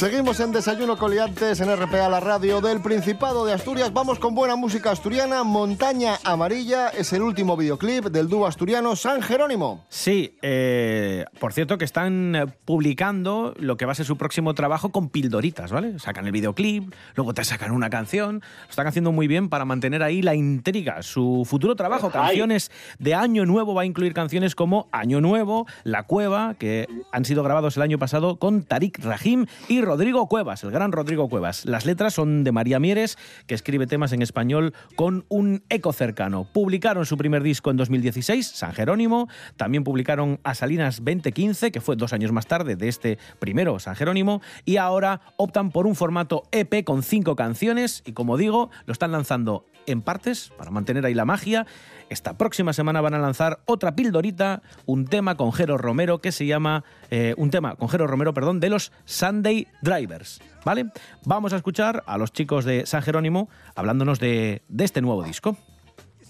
Seguimos 0.00 0.40
en 0.40 0.50
Desayuno 0.50 0.96
Coliantes 0.96 1.60
en 1.60 1.76
RPA, 1.76 2.08
la 2.08 2.20
radio 2.20 2.62
del 2.62 2.80
Principado 2.80 3.44
de 3.44 3.52
Asturias. 3.52 3.92
Vamos 3.92 4.18
con 4.18 4.34
buena 4.34 4.56
música 4.56 4.90
asturiana. 4.90 5.44
Montaña 5.44 6.16
Amarilla 6.24 6.88
es 6.88 7.12
el 7.12 7.20
último 7.20 7.54
videoclip 7.54 8.06
del 8.06 8.26
dúo 8.26 8.46
asturiano 8.46 8.96
San 8.96 9.20
Jerónimo. 9.20 9.84
Sí, 9.90 10.38
eh, 10.40 11.26
por 11.38 11.52
cierto 11.52 11.76
que 11.76 11.84
están 11.84 12.54
publicando 12.64 13.52
lo 13.58 13.76
que 13.76 13.84
va 13.84 13.92
a 13.92 13.94
ser 13.94 14.06
su 14.06 14.16
próximo 14.16 14.54
trabajo 14.54 14.90
con 14.90 15.10
pildoritas, 15.10 15.70
¿vale? 15.70 15.98
Sacan 15.98 16.24
el 16.24 16.32
videoclip, 16.32 16.94
luego 17.14 17.34
te 17.34 17.44
sacan 17.44 17.70
una 17.70 17.90
canción, 17.90 18.40
lo 18.40 18.70
están 18.70 18.86
haciendo 18.86 19.12
muy 19.12 19.28
bien 19.28 19.50
para 19.50 19.66
mantener 19.66 20.02
ahí 20.02 20.22
la 20.22 20.34
intriga. 20.34 21.02
Su 21.02 21.42
futuro 21.46 21.76
trabajo, 21.76 22.10
canciones 22.10 22.70
de 22.98 23.12
Año 23.14 23.44
Nuevo, 23.44 23.74
va 23.74 23.82
a 23.82 23.84
incluir 23.84 24.14
canciones 24.14 24.54
como 24.54 24.88
Año 24.92 25.20
Nuevo, 25.20 25.66
La 25.84 26.04
Cueva, 26.04 26.54
que 26.54 26.88
han 27.12 27.26
sido 27.26 27.42
grabados 27.42 27.76
el 27.76 27.82
año 27.82 27.98
pasado 27.98 28.38
con 28.38 28.62
Tarik 28.62 28.98
Rahim 29.04 29.44
y 29.68 29.89
Rodrigo 29.90 30.28
Cuevas, 30.28 30.62
el 30.62 30.70
gran 30.70 30.92
Rodrigo 30.92 31.28
Cuevas. 31.28 31.64
Las 31.64 31.84
letras 31.84 32.14
son 32.14 32.44
de 32.44 32.52
María 32.52 32.78
Mieres, 32.78 33.18
que 33.48 33.56
escribe 33.56 33.88
temas 33.88 34.12
en 34.12 34.22
español 34.22 34.72
con 34.94 35.24
un 35.28 35.64
eco 35.68 35.92
cercano. 35.92 36.44
Publicaron 36.44 37.04
su 37.06 37.16
primer 37.16 37.42
disco 37.42 37.72
en 37.72 37.76
2016, 37.76 38.46
San 38.46 38.72
Jerónimo. 38.72 39.26
También 39.56 39.82
publicaron 39.82 40.38
A 40.44 40.54
Salinas 40.54 40.98
2015, 41.04 41.72
que 41.72 41.80
fue 41.80 41.96
dos 41.96 42.12
años 42.12 42.30
más 42.30 42.46
tarde 42.46 42.76
de 42.76 42.86
este 42.86 43.18
primero, 43.40 43.80
San 43.80 43.96
Jerónimo. 43.96 44.42
Y 44.64 44.76
ahora 44.76 45.22
optan 45.36 45.72
por 45.72 45.88
un 45.88 45.96
formato 45.96 46.44
EP 46.52 46.84
con 46.84 47.02
cinco 47.02 47.34
canciones. 47.34 48.04
Y 48.06 48.12
como 48.12 48.36
digo, 48.36 48.70
lo 48.86 48.92
están 48.92 49.10
lanzando 49.10 49.66
en 49.86 50.02
partes 50.02 50.52
para 50.56 50.70
mantener 50.70 51.04
ahí 51.04 51.14
la 51.14 51.24
magia. 51.24 51.66
Esta 52.10 52.34
próxima 52.34 52.72
semana 52.72 53.00
van 53.00 53.14
a 53.14 53.18
lanzar 53.20 53.60
otra 53.66 53.94
pildorita, 53.94 54.62
un 54.84 55.06
tema 55.06 55.36
con 55.36 55.52
Jero 55.52 55.78
Romero 55.78 56.18
que 56.20 56.32
se 56.32 56.44
llama, 56.44 56.82
eh, 57.10 57.34
un 57.36 57.50
tema 57.50 57.76
con 57.76 57.88
Jero 57.88 58.08
Romero, 58.08 58.34
perdón, 58.34 58.58
de 58.58 58.68
los 58.68 58.90
Sunday 59.04 59.68
Drivers, 59.80 60.40
¿vale? 60.64 60.86
Vamos 61.24 61.52
a 61.52 61.56
escuchar 61.56 62.02
a 62.06 62.18
los 62.18 62.32
chicos 62.32 62.64
de 62.64 62.84
San 62.84 63.02
Jerónimo 63.02 63.48
hablándonos 63.76 64.18
de, 64.18 64.62
de 64.68 64.84
este 64.84 65.00
nuevo 65.02 65.22
disco. 65.22 65.56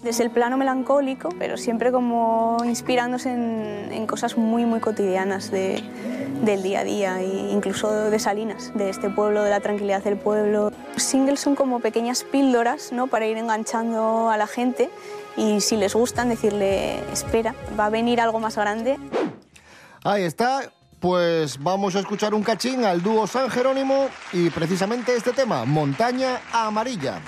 desde 0.03 0.23
el 0.23 0.29
plano 0.31 0.55
melancólico, 0.57 1.29
pero 1.39 1.57
siempre 1.57 1.91
como 1.91 2.57
inspirándose 2.65 3.31
en, 3.33 3.91
en 3.91 4.05
cosas 4.07 4.37
muy, 4.37 4.65
muy 4.65 4.79
cotidianas 4.81 5.49
de- 5.51 5.81
del 6.43 6.63
día 6.63 6.79
a 6.79 6.83
día, 6.83 7.21
e 7.21 7.51
incluso 7.51 8.09
de 8.09 8.17
Salinas, 8.19 8.71
de 8.75 8.89
este 8.89 9.09
pueblo, 9.11 9.43
de 9.43 9.51
la 9.51 9.59
tranquilidad 9.59 10.03
del 10.03 10.17
pueblo. 10.17 10.71
Los 10.95 11.03
singles 11.03 11.39
son 11.39 11.55
como 11.55 11.79
pequeñas 11.81 12.23
píldoras 12.23 12.91
¿no? 12.91 13.05
para 13.07 13.27
ir 13.27 13.37
enganchando 13.37 14.29
a 14.31 14.37
la 14.37 14.47
gente 14.47 14.89
y 15.37 15.61
si 15.61 15.77
les 15.77 15.93
gustan 15.93 16.29
decirle, 16.29 16.99
espera, 17.11 17.55
va 17.79 17.85
a 17.87 17.89
venir 17.89 18.21
algo 18.21 18.39
más 18.39 18.55
grande. 18.55 18.97
Ahí 20.03 20.23
está. 20.23 20.71
Pues 20.99 21.57
vamos 21.57 21.95
a 21.95 21.99
escuchar 21.99 22.35
un 22.35 22.43
cachín 22.43 22.85
al 22.85 23.01
dúo 23.01 23.25
San 23.25 23.49
Jerónimo 23.49 24.07
y 24.33 24.51
precisamente 24.51 25.15
este 25.15 25.33
tema, 25.33 25.65
Montaña 25.65 26.41
Amarilla. 26.53 27.19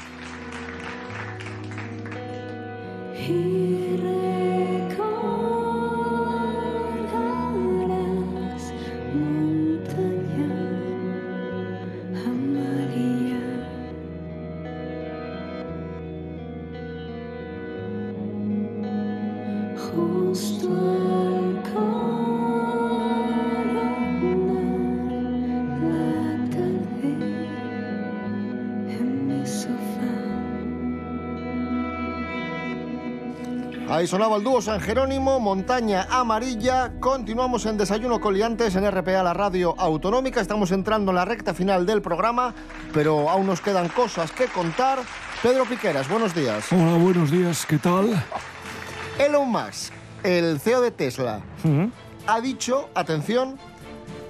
Ahí 34.03 34.07
sonaba 34.07 34.35
el 34.35 34.43
dúo 34.43 34.61
San 34.61 34.81
Jerónimo, 34.81 35.39
Montaña 35.39 36.07
Amarilla. 36.09 36.91
Continuamos 36.99 37.65
en 37.65 37.77
Desayuno 37.77 38.19
Coliantes 38.19 38.75
en 38.75 38.91
RPA, 38.91 39.23
la 39.23 39.33
radio 39.33 39.79
autonómica. 39.79 40.41
Estamos 40.41 40.71
entrando 40.71 41.13
en 41.13 41.15
la 41.15 41.23
recta 41.23 41.53
final 41.53 41.85
del 41.85 42.01
programa, 42.01 42.53
pero 42.93 43.29
aún 43.29 43.47
nos 43.47 43.61
quedan 43.61 43.87
cosas 43.87 44.33
que 44.33 44.47
contar. 44.47 44.99
Pedro 45.41 45.63
Piqueras, 45.63 46.09
buenos 46.09 46.35
días. 46.35 46.69
Hola, 46.73 46.97
buenos 46.97 47.31
días, 47.31 47.65
¿qué 47.65 47.77
tal? 47.77 48.21
Elon 49.17 49.49
Musk, 49.49 49.93
el 50.23 50.59
CEO 50.59 50.81
de 50.81 50.91
Tesla, 50.91 51.39
ha 52.27 52.41
dicho, 52.41 52.89
atención, 52.95 53.57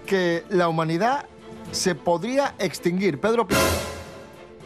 que 0.06 0.44
la 0.50 0.68
humanidad 0.68 1.26
se 1.72 1.96
podría 1.96 2.54
extinguir. 2.60 3.20
Pedro 3.20 3.48
Piqueras. 3.48 3.88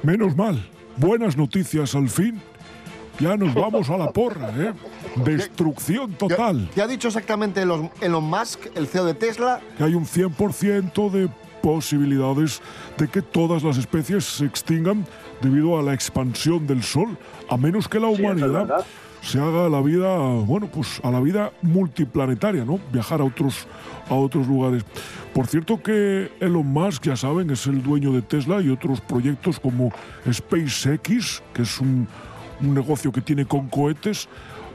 Menos 0.04 0.36
mal, 0.36 0.70
buenas 0.98 1.38
noticias 1.38 1.96
al 1.96 2.10
fin. 2.10 2.42
Ya 3.20 3.36
nos 3.36 3.54
vamos 3.54 3.90
a 3.90 3.98
la 3.98 4.12
porra, 4.12 4.50
¿eh? 4.50 4.74
Destrucción 5.26 6.14
total. 6.14 6.70
¿Qué 6.74 6.82
ha 6.82 6.88
dicho 6.88 7.08
exactamente 7.08 7.62
Elon 7.62 7.90
Elon 8.00 8.24
Musk, 8.24 8.68
el 8.76 8.88
CEO 8.88 9.06
de 9.06 9.16
Tesla? 9.16 9.60
Que 9.78 9.84
hay 9.84 9.96
un 9.96 10.06
100% 10.06 11.10
de 11.10 11.30
posibilidades 11.62 12.62
de 12.98 13.08
que 13.08 13.22
todas 13.22 13.64
las 13.64 13.78
especies 13.78 14.24
se 14.24 14.46
extingan 14.46 15.06
debido 15.42 15.78
a 15.78 15.82
la 15.82 15.94
expansión 15.94 16.68
del 16.68 16.84
Sol, 16.84 17.18
a 17.50 17.58
menos 17.58 17.88
que 17.88 18.00
la 18.00 18.08
humanidad 18.08 18.86
se 19.22 19.40
haga 19.40 19.66
a 19.66 19.70
la 19.70 19.82
vida, 19.82 20.18
bueno, 20.46 20.68
pues 20.68 21.02
a 21.04 21.12
la 21.12 21.20
vida 21.20 21.52
multiplanetaria, 21.62 22.64
¿no? 22.64 22.80
Viajar 22.94 23.20
a 23.20 23.26
otros, 23.26 23.68
a 24.10 24.14
otros 24.14 24.48
lugares. 24.48 24.86
Por 25.34 25.48
cierto 25.48 25.82
que 25.82 26.32
Elon 26.40 26.68
Musk, 26.68 27.04
ya 27.04 27.16
saben, 27.16 27.50
es 27.50 27.68
el 27.68 27.84
dueño 27.84 28.12
de 28.14 28.22
Tesla 28.22 28.62
y 28.62 28.70
otros 28.70 29.02
proyectos 29.02 29.60
como 29.60 29.92
SpaceX, 30.32 31.44
que 31.54 31.64
es 31.64 31.82
un, 31.82 32.08
un 32.62 32.74
negocio 32.74 33.12
que 33.12 33.22
tiene 33.22 33.46
con 33.46 33.68
cohetes, 33.68 34.28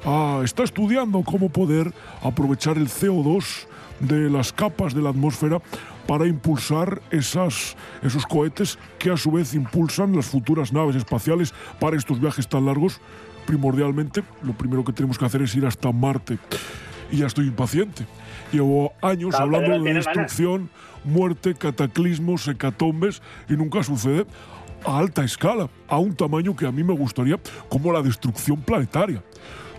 ah, 0.04 0.40
está 0.44 0.62
estudiando 0.62 1.22
cómo 1.22 1.48
poder 1.48 1.92
aprovechar 2.22 2.76
el 2.76 2.88
CO2 2.88 3.66
de 4.00 4.30
las 4.30 4.52
capas 4.52 4.94
de 4.94 5.02
la 5.02 5.10
atmósfera 5.10 5.60
para 6.06 6.26
impulsar 6.26 7.00
esas, 7.10 7.76
esos 8.02 8.26
cohetes 8.26 8.78
que 8.98 9.10
a 9.10 9.16
su 9.16 9.30
vez 9.30 9.54
impulsan 9.54 10.16
las 10.16 10.26
futuras 10.26 10.72
naves 10.72 10.96
espaciales 10.96 11.54
para 11.78 11.96
estos 11.96 12.20
viajes 12.20 12.48
tan 12.48 12.66
largos. 12.66 13.00
Primordialmente, 13.46 14.22
lo 14.42 14.52
primero 14.52 14.84
que 14.84 14.92
tenemos 14.92 15.18
que 15.18 15.24
hacer 15.24 15.42
es 15.42 15.54
ir 15.54 15.66
hasta 15.66 15.92
Marte. 15.92 16.38
Y 17.10 17.18
ya 17.18 17.26
estoy 17.26 17.46
impaciente. 17.46 18.06
Llevo 18.52 18.92
años 19.02 19.34
hablando 19.34 19.70
de 19.70 19.78
ganas. 19.78 20.06
destrucción, 20.06 20.70
muerte, 21.04 21.54
cataclismos, 21.54 22.46
hecatombes, 22.48 23.22
y 23.48 23.54
nunca 23.54 23.82
sucede 23.82 24.26
a 24.84 24.98
alta 24.98 25.24
escala, 25.24 25.68
a 25.88 25.98
un 25.98 26.14
tamaño 26.14 26.54
que 26.56 26.66
a 26.66 26.72
mí 26.72 26.82
me 26.82 26.94
gustaría, 26.94 27.38
como 27.68 27.92
la 27.92 28.02
destrucción 28.02 28.60
planetaria. 28.60 29.22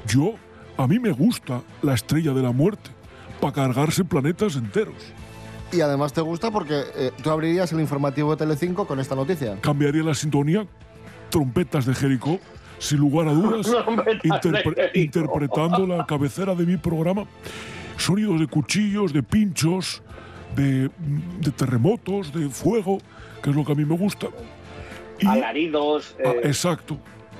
Yo, 0.07 0.35
a 0.77 0.87
mí 0.87 0.99
me 0.99 1.11
gusta 1.11 1.61
la 1.81 1.93
estrella 1.93 2.33
de 2.33 2.41
la 2.41 2.51
muerte, 2.51 2.89
para 3.39 3.53
cargarse 3.53 4.03
planetas 4.05 4.55
enteros. 4.55 4.95
Y 5.71 5.81
además 5.81 6.13
te 6.13 6.21
gusta 6.21 6.51
porque 6.51 6.81
eh, 6.95 7.11
tú 7.23 7.31
abrirías 7.31 7.71
el 7.73 7.79
informativo 7.79 8.31
de 8.31 8.37
Telecinco 8.37 8.85
con 8.85 8.99
esta 8.99 9.15
noticia. 9.15 9.59
Cambiaría 9.61 10.03
la 10.03 10.13
sintonía, 10.13 10.65
trompetas 11.29 11.85
de 11.85 11.95
Jericó, 11.95 12.39
sin 12.77 12.99
lugar 12.99 13.27
a 13.27 13.33
dudas, 13.33 13.67
interpre- 14.23 14.91
interpretando 14.93 15.87
la 15.87 16.05
cabecera 16.05 16.53
de 16.53 16.65
mi 16.65 16.77
programa. 16.77 17.23
Sonidos 17.97 18.39
de 18.39 18.47
cuchillos, 18.47 19.13
de 19.13 19.23
pinchos, 19.23 20.01
de, 20.55 20.89
de 21.41 21.51
terremotos, 21.51 22.31
de 22.33 22.49
fuego, 22.49 22.99
que 23.41 23.49
es 23.49 23.55
lo 23.55 23.63
que 23.65 23.71
a 23.71 23.75
mí 23.75 23.85
me 23.85 23.97
gusta. 23.97 24.27
Y- 25.23 25.27
Alaridos. 25.27 26.15
Ah, 26.19 26.29
eh, 26.29 26.41
exacto. 26.45 26.97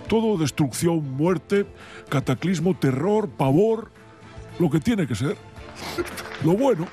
Todo 0.07 0.37
destrucción, 0.37 1.11
muerte, 1.15 1.65
cataclismo, 2.09 2.75
terror, 2.77 3.29
pavor, 3.29 3.91
lo 4.59 4.69
que 4.69 4.79
tiene 4.79 5.07
que 5.07 5.15
ser. 5.15 5.37
Lo 6.43 6.53
bueno. 6.53 6.87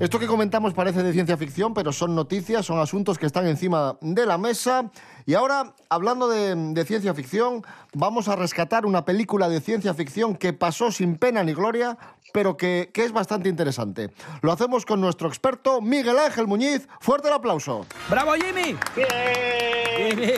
Esto 0.00 0.20
que 0.20 0.28
comentamos 0.28 0.74
parece 0.74 1.02
de 1.02 1.12
ciencia 1.12 1.36
ficción, 1.36 1.74
pero 1.74 1.92
son 1.92 2.14
noticias, 2.14 2.64
son 2.64 2.78
asuntos 2.78 3.18
que 3.18 3.26
están 3.26 3.48
encima 3.48 3.98
de 4.00 4.26
la 4.26 4.38
mesa. 4.38 4.92
Y 5.26 5.34
ahora, 5.34 5.74
hablando 5.88 6.28
de, 6.28 6.54
de 6.54 6.84
ciencia 6.84 7.14
ficción, 7.14 7.64
vamos 7.94 8.28
a 8.28 8.36
rescatar 8.36 8.86
una 8.86 9.04
película 9.04 9.48
de 9.48 9.60
ciencia 9.60 9.92
ficción 9.94 10.36
que 10.36 10.52
pasó 10.52 10.92
sin 10.92 11.16
pena 11.16 11.42
ni 11.42 11.52
gloria, 11.52 11.98
pero 12.32 12.56
que, 12.56 12.90
que 12.94 13.04
es 13.04 13.12
bastante 13.12 13.48
interesante. 13.48 14.10
Lo 14.40 14.52
hacemos 14.52 14.86
con 14.86 15.00
nuestro 15.00 15.26
experto 15.26 15.80
Miguel 15.80 16.18
Ángel 16.20 16.46
Muñiz. 16.46 16.86
Fuerte 17.00 17.26
el 17.26 17.34
aplauso. 17.34 17.84
¡Bravo, 18.08 18.34
Jimmy! 18.34 18.76
Jimmy. 19.96 20.34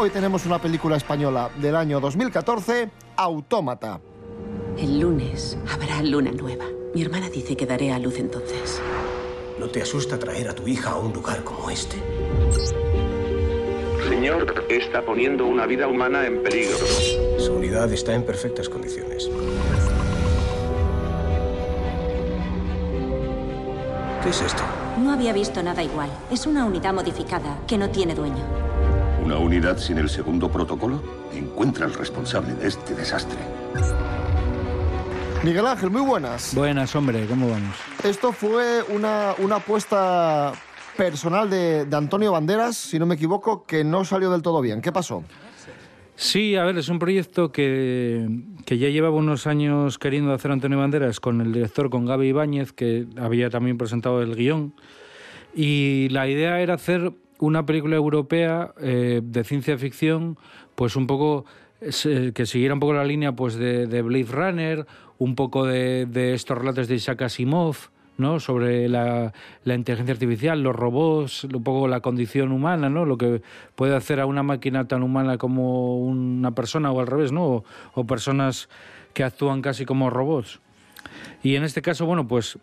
Hoy 0.00 0.08
tenemos 0.08 0.46
una 0.46 0.58
película 0.58 0.96
española 0.96 1.50
del 1.58 1.76
año 1.76 2.00
2014, 2.00 2.88
Autómata. 3.16 4.00
El 4.78 4.98
lunes 4.98 5.58
habrá 5.70 6.02
luna 6.02 6.30
nueva. 6.30 6.64
Mi 6.94 7.02
hermana 7.02 7.28
dice 7.28 7.54
que 7.54 7.66
daré 7.66 7.92
a 7.92 7.98
luz 7.98 8.18
entonces. 8.18 8.80
¿No 9.58 9.68
te 9.68 9.82
asusta 9.82 10.18
traer 10.18 10.48
a 10.48 10.54
tu 10.54 10.66
hija 10.66 10.92
a 10.92 10.96
un 10.96 11.12
lugar 11.12 11.44
como 11.44 11.68
este? 11.68 11.96
Señor, 14.08 14.64
está 14.70 15.04
poniendo 15.04 15.44
una 15.44 15.66
vida 15.66 15.86
humana 15.86 16.26
en 16.26 16.42
peligro. 16.42 16.78
Su 17.38 17.56
unidad 17.56 17.92
está 17.92 18.14
en 18.14 18.24
perfectas 18.24 18.70
condiciones. 18.70 19.28
¿Qué 24.22 24.30
es 24.30 24.40
esto? 24.40 24.62
No 24.98 25.12
había 25.12 25.34
visto 25.34 25.62
nada 25.62 25.82
igual. 25.82 26.08
Es 26.30 26.46
una 26.46 26.64
unidad 26.64 26.94
modificada 26.94 27.58
que 27.66 27.76
no 27.76 27.90
tiene 27.90 28.14
dueño. 28.14 28.69
¿Una 29.30 29.38
unidad 29.38 29.78
sin 29.78 29.96
el 29.96 30.08
segundo 30.08 30.50
protocolo? 30.50 31.00
Encuentra 31.32 31.86
al 31.86 31.94
responsable 31.94 32.52
de 32.54 32.66
este 32.66 32.96
desastre. 32.96 33.38
Miguel 35.44 35.64
Ángel, 35.68 35.88
muy 35.88 36.00
buenas. 36.00 36.52
Buenas, 36.52 36.96
hombre, 36.96 37.26
¿cómo 37.26 37.48
vamos? 37.48 37.76
Esto 38.02 38.32
fue 38.32 38.82
una, 38.88 39.36
una 39.38 39.56
apuesta 39.56 40.52
personal 40.96 41.48
de, 41.48 41.84
de 41.84 41.96
Antonio 41.96 42.32
Banderas, 42.32 42.76
si 42.76 42.98
no 42.98 43.06
me 43.06 43.14
equivoco, 43.14 43.64
que 43.66 43.84
no 43.84 44.04
salió 44.04 44.32
del 44.32 44.42
todo 44.42 44.60
bien. 44.60 44.82
¿Qué 44.82 44.90
pasó? 44.90 45.22
Sí, 46.16 46.56
a 46.56 46.64
ver, 46.64 46.76
es 46.78 46.88
un 46.88 46.98
proyecto 46.98 47.52
que, 47.52 48.28
que 48.66 48.78
ya 48.78 48.88
llevaba 48.88 49.14
unos 49.14 49.46
años 49.46 50.00
queriendo 50.00 50.32
hacer 50.32 50.50
Antonio 50.50 50.78
Banderas 50.78 51.20
con 51.20 51.40
el 51.40 51.52
director, 51.52 51.88
con 51.88 52.04
Gaby 52.04 52.30
Ibáñez, 52.30 52.72
que 52.72 53.06
había 53.16 53.48
también 53.48 53.78
presentado 53.78 54.22
el 54.22 54.34
guion. 54.34 54.74
Y 55.54 56.08
la 56.10 56.26
idea 56.26 56.60
era 56.60 56.74
hacer 56.74 57.12
una 57.40 57.66
película 57.66 57.96
europea 57.96 58.72
eh, 58.80 59.20
de 59.22 59.44
ciencia 59.44 59.76
ficción, 59.78 60.38
pues 60.74 60.94
un 60.96 61.06
poco 61.06 61.44
eh, 61.80 62.32
que 62.34 62.46
siguiera 62.46 62.74
un 62.74 62.80
poco 62.80 62.92
la 62.92 63.04
línea 63.04 63.32
pues 63.32 63.54
de, 63.54 63.86
de 63.86 64.02
Blade 64.02 64.30
Runner, 64.30 64.86
un 65.18 65.34
poco 65.34 65.66
de, 65.66 66.06
de 66.06 66.34
estos 66.34 66.56
relatos 66.56 66.88
de 66.88 66.94
Isaac 66.94 67.22
Asimov, 67.22 67.76
¿no? 68.18 68.38
sobre 68.38 68.88
la, 68.88 69.32
la, 69.64 69.74
inteligencia 69.74 70.12
artificial, 70.12 70.62
los 70.62 70.76
robots, 70.76 71.44
un 71.44 71.64
poco 71.64 71.88
la 71.88 72.00
condición 72.00 72.52
humana, 72.52 72.90
¿no? 72.90 73.06
lo 73.06 73.16
que 73.16 73.42
puede 73.74 73.96
hacer 73.96 74.20
a 74.20 74.26
una 74.26 74.42
máquina 74.42 74.86
tan 74.86 75.02
humana 75.02 75.38
como 75.38 75.98
una 75.98 76.54
persona 76.54 76.92
o 76.92 77.00
al 77.00 77.06
revés, 77.06 77.32
¿no? 77.32 77.44
o, 77.46 77.64
o 77.94 78.04
personas 78.04 78.68
que 79.14 79.24
actúan 79.24 79.62
casi 79.62 79.86
como 79.86 80.10
robots. 80.10 80.60
Y 81.42 81.56
en 81.56 81.64
este 81.64 81.80
caso, 81.80 82.04
bueno, 82.04 82.28
pues 82.28 82.58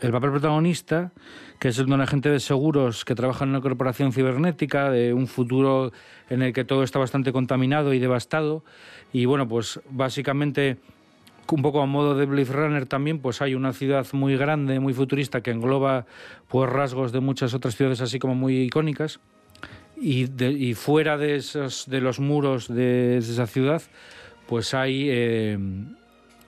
el 0.00 0.12
papel 0.12 0.30
protagonista, 0.30 1.12
que 1.58 1.68
es 1.68 1.78
el 1.78 1.86
de 1.86 1.94
un 1.94 2.00
agente 2.00 2.30
de 2.30 2.40
seguros 2.40 3.04
que 3.04 3.14
trabaja 3.14 3.44
en 3.44 3.50
una 3.50 3.60
corporación 3.60 4.12
cibernética, 4.12 4.90
de 4.90 5.12
un 5.12 5.26
futuro 5.26 5.92
en 6.28 6.42
el 6.42 6.52
que 6.52 6.64
todo 6.64 6.82
está 6.82 6.98
bastante 6.98 7.32
contaminado 7.32 7.92
y 7.92 7.98
devastado. 7.98 8.64
Y 9.12 9.26
bueno, 9.26 9.46
pues 9.48 9.80
básicamente 9.90 10.78
un 11.52 11.62
poco 11.62 11.82
a 11.82 11.86
modo 11.86 12.14
de 12.14 12.26
Blade 12.26 12.52
Runner 12.52 12.86
también, 12.86 13.18
pues 13.18 13.42
hay 13.42 13.54
una 13.54 13.72
ciudad 13.72 14.06
muy 14.12 14.36
grande, 14.36 14.78
muy 14.80 14.94
futurista, 14.94 15.42
que 15.42 15.50
engloba 15.50 16.06
pues 16.48 16.70
rasgos 16.70 17.12
de 17.12 17.20
muchas 17.20 17.54
otras 17.54 17.76
ciudades 17.76 18.00
así 18.00 18.18
como 18.18 18.34
muy 18.34 18.62
icónicas. 18.62 19.20
Y, 20.00 20.74
fuera 20.74 21.18
de, 21.18 21.36
esos, 21.36 21.84
de 21.86 22.00
los 22.00 22.20
muros 22.20 22.68
de 22.68 23.18
esa 23.18 23.46
ciudad, 23.46 23.82
pues 24.46 24.72
hay 24.72 25.08
eh, 25.10 25.58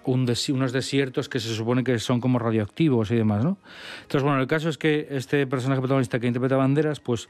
un 0.04 0.26
des 0.26 0.48
unos 0.48 0.72
desiertos 0.72 1.28
que 1.28 1.40
se 1.40 1.54
supone 1.54 1.84
que 1.84 1.98
son 1.98 2.20
como 2.20 2.38
radioactivos 2.38 3.10
y 3.10 3.16
demás, 3.16 3.44
¿no? 3.44 3.58
Entonces, 4.02 4.22
bueno, 4.22 4.40
el 4.40 4.46
caso 4.46 4.68
es 4.68 4.78
que 4.78 5.08
este 5.10 5.46
personaje 5.46 5.80
protagonista 5.80 6.18
que 6.18 6.26
interpreta 6.26 6.56
Banderas, 6.56 7.00
pues 7.00 7.28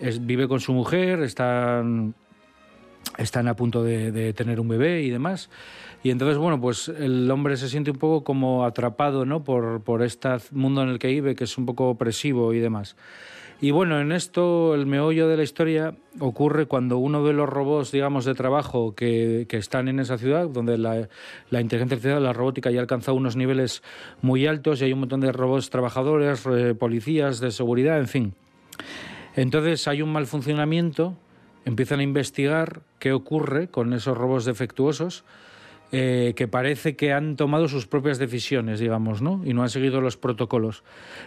es, 0.00 0.24
vive 0.24 0.48
con 0.48 0.60
su 0.60 0.72
mujer, 0.72 1.22
están, 1.22 2.14
están 3.16 3.48
a 3.48 3.54
punto 3.54 3.82
de, 3.82 4.12
de, 4.12 4.32
tener 4.32 4.60
un 4.60 4.68
bebé 4.68 5.02
y 5.02 5.10
demás. 5.10 5.50
Y 6.02 6.10
entonces, 6.10 6.38
bueno, 6.38 6.60
pues 6.60 6.88
el 6.88 7.30
hombre 7.30 7.56
se 7.56 7.68
siente 7.68 7.90
un 7.90 7.98
poco 7.98 8.24
como 8.24 8.64
atrapado, 8.64 9.24
¿no? 9.24 9.42
Por, 9.42 9.82
por 9.82 10.02
este 10.02 10.28
mundo 10.52 10.82
en 10.82 10.90
el 10.90 10.98
que 10.98 11.08
vive, 11.08 11.34
que 11.34 11.44
es 11.44 11.58
un 11.58 11.66
poco 11.66 11.88
opresivo 11.90 12.52
y 12.54 12.60
demás. 12.60 12.96
Y 13.60 13.72
bueno, 13.72 14.00
en 14.00 14.12
esto 14.12 14.74
el 14.76 14.86
meollo 14.86 15.26
de 15.26 15.36
la 15.36 15.42
historia 15.42 15.94
ocurre 16.20 16.66
cuando 16.66 16.98
uno 16.98 17.24
de 17.26 17.32
los 17.32 17.48
robots, 17.48 17.90
digamos, 17.90 18.24
de 18.24 18.34
trabajo 18.34 18.94
que, 18.94 19.46
que 19.48 19.56
están 19.56 19.88
en 19.88 19.98
esa 19.98 20.16
ciudad, 20.16 20.48
donde 20.48 20.78
la, 20.78 21.08
la, 21.50 21.60
inteligencia 21.60 21.96
artificial, 21.96 22.22
la 22.22 22.32
robótica 22.32 22.70
ya 22.70 22.78
ha 22.78 22.82
alcanzado 22.82 23.16
unos 23.16 23.34
niveles 23.34 23.82
muy 24.22 24.46
altos 24.46 24.80
y 24.80 24.84
hay 24.84 24.92
un 24.92 25.00
montón 25.00 25.20
de 25.20 25.32
robots 25.32 25.70
trabajadores, 25.70 26.46
eh, 26.46 26.76
policías 26.78 27.40
de 27.40 27.50
seguridad, 27.50 27.98
en 27.98 28.06
fin. 28.06 28.34
Entonces 29.34 29.88
hay 29.88 30.02
un 30.02 30.12
mal 30.12 30.26
funcionamiento, 30.26 31.16
empiezan 31.64 31.98
a 31.98 32.04
investigar 32.04 32.82
qué 33.00 33.12
ocurre 33.12 33.68
con 33.68 33.92
esos 33.92 34.16
robots 34.16 34.44
defectuosos 34.44 35.24
eh, 35.90 36.34
que 36.36 36.48
parece 36.48 36.96
que 36.96 37.12
han 37.12 37.36
tomado 37.36 37.66
sus 37.68 37.86
propias 37.86 38.18
decisiones, 38.18 38.80
digamos, 38.80 39.22
¿no? 39.22 39.40
Y 39.44 39.54
no 39.54 39.62
han 39.62 39.70
seguido 39.70 40.00
los 40.00 40.16
protocolos. 40.16 40.84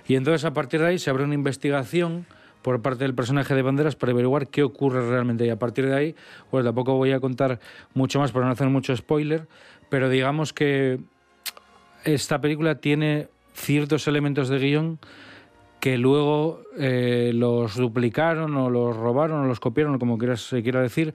Y 0.07 0.15
entonces 0.15 0.45
a 0.45 0.53
partir 0.53 0.81
de 0.81 0.87
ahí 0.87 0.99
se 0.99 1.09
abre 1.09 1.23
una 1.23 1.33
investigación 1.33 2.27
por 2.61 2.81
parte 2.81 3.03
del 3.03 3.15
personaje 3.15 3.55
de 3.55 3.61
Banderas 3.63 3.95
para 3.95 4.11
averiguar 4.11 4.47
qué 4.47 4.63
ocurre 4.63 5.09
realmente. 5.09 5.45
Y 5.45 5.49
a 5.49 5.57
partir 5.57 5.87
de 5.87 5.95
ahí, 5.95 6.15
pues 6.49 6.63
tampoco 6.63 6.95
voy 6.95 7.11
a 7.11 7.19
contar 7.19 7.59
mucho 7.93 8.19
más 8.19 8.31
para 8.31 8.45
no 8.45 8.51
hacer 8.51 8.67
mucho 8.69 8.95
spoiler, 8.95 9.47
pero 9.89 10.09
digamos 10.09 10.53
que 10.53 10.99
esta 12.03 12.39
película 12.39 12.75
tiene 12.75 13.27
ciertos 13.53 14.07
elementos 14.07 14.49
de 14.49 14.59
guion 14.59 14.99
que 15.81 15.97
luego 15.97 16.61
eh, 16.77 17.31
los 17.33 17.75
duplicaron 17.75 18.55
o 18.55 18.69
los 18.69 18.95
robaron 18.95 19.41
o 19.41 19.47
los 19.47 19.59
copiaron, 19.59 19.97
como 19.97 20.19
quieras, 20.19 20.41
se 20.41 20.61
quiera 20.61 20.79
decir, 20.79 21.13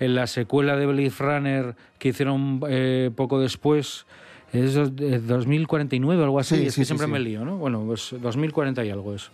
en 0.00 0.16
la 0.16 0.26
secuela 0.26 0.76
de 0.76 0.86
Blade 0.86 1.12
Runner 1.18 1.76
que 1.98 2.08
hicieron 2.08 2.60
eh, 2.68 3.10
poco 3.14 3.40
después, 3.40 4.06
es 4.52 4.74
2049 4.74 6.20
o 6.20 6.24
algo 6.24 6.40
así, 6.40 6.56
Sí, 6.56 6.66
es 6.66 6.74
sí, 6.74 6.80
que 6.80 6.84
sí, 6.84 6.88
siempre 6.88 7.06
me 7.06 7.20
lío, 7.20 7.44
¿no? 7.44 7.58
Bueno, 7.58 7.84
pues 7.86 8.14
2040 8.20 8.84
y 8.84 8.90
algo 8.90 9.14
es. 9.14 9.30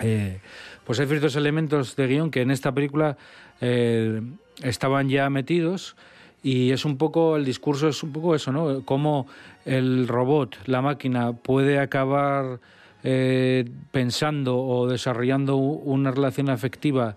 Eh, 0.00 0.38
pues 0.84 1.00
hay 1.00 1.06
ciertos 1.08 1.34
elementos 1.34 1.96
de 1.96 2.06
guion 2.06 2.30
que 2.30 2.42
en 2.42 2.52
esta 2.52 2.72
película 2.72 3.18
eh, 3.60 4.22
estaban 4.62 5.08
ya 5.08 5.28
metidos 5.30 5.96
y 6.44 6.70
es 6.70 6.84
un 6.84 6.96
poco, 6.96 7.34
el 7.36 7.44
discurso 7.44 7.88
es 7.88 8.02
un 8.04 8.12
poco 8.12 8.36
eso, 8.36 8.52
¿no? 8.52 8.82
Cómo 8.84 9.26
el 9.64 10.06
robot, 10.06 10.56
la 10.66 10.80
máquina, 10.80 11.32
puede 11.32 11.80
acabar 11.80 12.60
eh, 13.04 13.64
pensando 13.92 14.58
o 14.58 14.86
desarrollando 14.86 15.56
una 15.56 16.10
relación 16.10 16.48
afectiva 16.50 17.16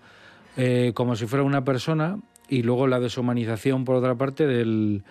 eh, 0.56 0.92
como 0.94 1.16
si 1.16 1.26
fuera 1.26 1.42
una 1.44 1.64
persona 1.64 2.18
y 2.48 2.62
luego 2.62 2.86
la 2.86 3.00
deshumanización, 3.00 3.84
por 3.84 3.96
otra 3.96 4.14
parte, 4.14 4.46
del, 4.46 5.02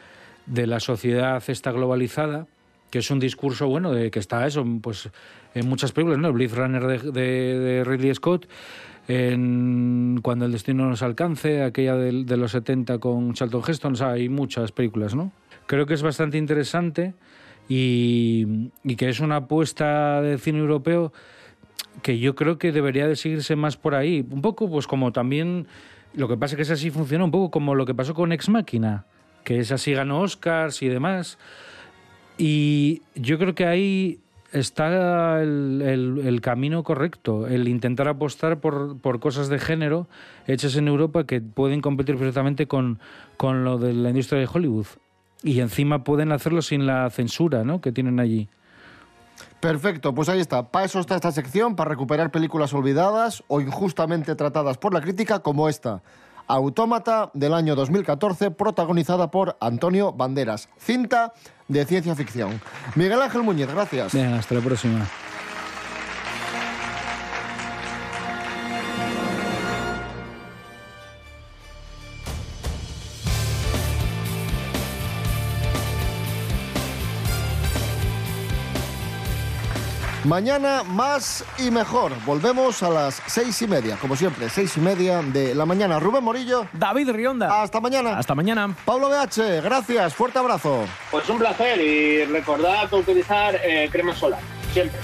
de 0.45 0.67
la 0.67 0.79
sociedad 0.79 1.43
esta 1.47 1.71
globalizada, 1.71 2.47
que 2.91 2.99
es 2.99 3.09
un 3.11 3.19
discurso, 3.19 3.67
bueno, 3.67 3.91
de 3.91 4.11
que 4.11 4.19
está 4.19 4.45
eso, 4.45 4.63
pues 4.81 5.09
en 5.55 5.67
muchas 5.67 5.91
películas, 5.91 6.19
¿no? 6.19 6.27
El 6.27 6.33
Blade 6.33 6.55
Runner 6.55 6.83
de, 6.85 7.11
de- 7.11 7.59
de 7.59 7.83
Ridley 7.83 8.13
Scott, 8.13 8.47
en 9.07 10.19
Cuando 10.21 10.45
el 10.45 10.51
destino 10.51 10.87
nos 10.87 11.01
alcance, 11.03 11.61
aquella 11.63 11.95
del- 11.95 12.25
de, 12.25 12.37
los 12.37 12.51
70 12.51 12.99
con 12.99 13.33
Charlton 13.33 13.61
Heston, 13.67 13.95
hay 14.01 14.29
muchas 14.29 14.71
películas, 14.71 15.13
¿no? 15.15 15.31
Creo 15.65 15.85
que 15.85 15.93
es 15.93 16.01
bastante 16.01 16.37
interesante 16.37 17.13
y, 17.69 18.69
y 18.83 18.95
que 18.95 19.09
es 19.09 19.19
una 19.19 19.37
apuesta 19.37 20.21
de 20.21 20.37
cine 20.37 20.59
europeo 20.59 21.13
que 22.01 22.19
yo 22.19 22.35
creo 22.35 22.57
que 22.57 22.71
debería 22.71 23.07
de 23.07 23.15
seguirse 23.15 23.55
más 23.55 23.77
por 23.77 23.95
ahí. 23.95 24.25
Un 24.29 24.41
poco, 24.41 24.69
pues 24.69 24.87
como 24.87 25.11
también, 25.11 25.67
lo 26.15 26.27
que 26.27 26.37
pasa 26.37 26.53
es 26.53 26.57
que 26.57 26.61
es 26.63 26.71
así 26.71 26.89
funciona, 26.89 27.23
un 27.23 27.31
poco 27.31 27.51
como 27.51 27.75
lo 27.75 27.85
que 27.85 27.93
pasó 27.93 28.13
con 28.13 28.31
Ex 28.31 28.49
Máquina, 28.49 29.05
que 29.43 29.59
es 29.59 29.71
así 29.71 29.93
ganó 29.93 30.21
Oscars 30.21 30.81
y 30.81 30.87
demás. 30.89 31.37
Y 32.37 33.01
yo 33.15 33.37
creo 33.37 33.53
que 33.53 33.65
ahí 33.65 34.19
está 34.51 35.41
el, 35.41 35.81
el- 35.83 36.27
el 36.27 36.41
camino 36.41 36.83
correcto, 36.83 37.47
el 37.47 37.67
intentar 37.67 38.07
apostar 38.07 38.59
por, 38.59 38.97
por 38.99 39.19
cosas 39.19 39.49
de 39.49 39.59
género 39.59 40.07
hechas 40.47 40.75
en 40.75 40.87
Europa 40.87 41.25
que 41.25 41.41
pueden 41.41 41.81
competir 41.81 42.17
perfectamente 42.17 42.67
con, 42.67 42.99
con 43.37 43.63
lo 43.63 43.77
de 43.77 43.93
la 43.93 44.09
industria 44.09 44.39
de 44.39 44.49
Hollywood. 44.51 44.87
Y 45.43 45.59
encima 45.59 46.03
pueden 46.03 46.31
hacerlo 46.31 46.61
sin 46.61 46.85
la 46.85 47.09
censura 47.09 47.63
¿no? 47.63 47.81
que 47.81 47.91
tienen 47.91 48.19
allí. 48.19 48.49
Perfecto, 49.59 50.13
pues 50.13 50.29
ahí 50.29 50.39
está. 50.39 50.69
Para 50.69 50.85
eso 50.85 50.99
está 50.99 51.15
esta 51.15 51.31
sección, 51.31 51.75
para 51.75 51.89
recuperar 51.89 52.31
películas 52.31 52.73
olvidadas 52.73 53.43
o 53.47 53.61
injustamente 53.61 54.35
tratadas 54.35 54.77
por 54.77 54.93
la 54.93 55.01
crítica, 55.01 55.39
como 55.39 55.69
esta. 55.69 56.01
Autómata 56.47 57.31
del 57.33 57.53
año 57.53 57.75
2014, 57.75 58.51
protagonizada 58.51 59.31
por 59.31 59.55
Antonio 59.61 60.11
Banderas. 60.11 60.67
Cinta 60.77 61.33
de 61.69 61.85
ciencia 61.85 62.15
ficción. 62.15 62.59
Miguel 62.95 63.21
Ángel 63.21 63.43
Muñiz, 63.43 63.67
gracias. 63.67 64.13
Venga, 64.13 64.39
hasta 64.39 64.55
la 64.55 64.61
próxima. 64.61 65.07
Mañana 80.25 80.83
más 80.83 81.43
y 81.57 81.69
mejor. 81.69 82.13
Volvemos 82.25 82.81
a 82.81 82.89
las 82.89 83.21
seis 83.27 83.61
y 83.61 83.67
media, 83.67 83.97
como 83.97 84.15
siempre, 84.15 84.49
seis 84.49 84.77
y 84.77 84.79
media 84.79 85.21
de 85.21 85.53
la 85.53 85.65
mañana. 85.65 85.99
Rubén 85.99 86.23
Morillo. 86.23 86.65
David 86.71 87.09
Rionda. 87.11 87.61
Hasta 87.61 87.81
mañana. 87.81 88.17
Hasta 88.17 88.33
mañana. 88.33 88.73
Pablo 88.85 89.09
BH, 89.09 89.61
gracias. 89.61 90.15
Fuerte 90.15 90.39
abrazo. 90.39 90.85
Pues 91.11 91.27
un 91.29 91.39
placer 91.39 91.81
y 91.81 92.23
recordad 92.23 92.91
utilizar 92.93 93.59
eh, 93.65 93.89
crema 93.91 94.15
solar, 94.15 94.39
siempre. 94.71 94.97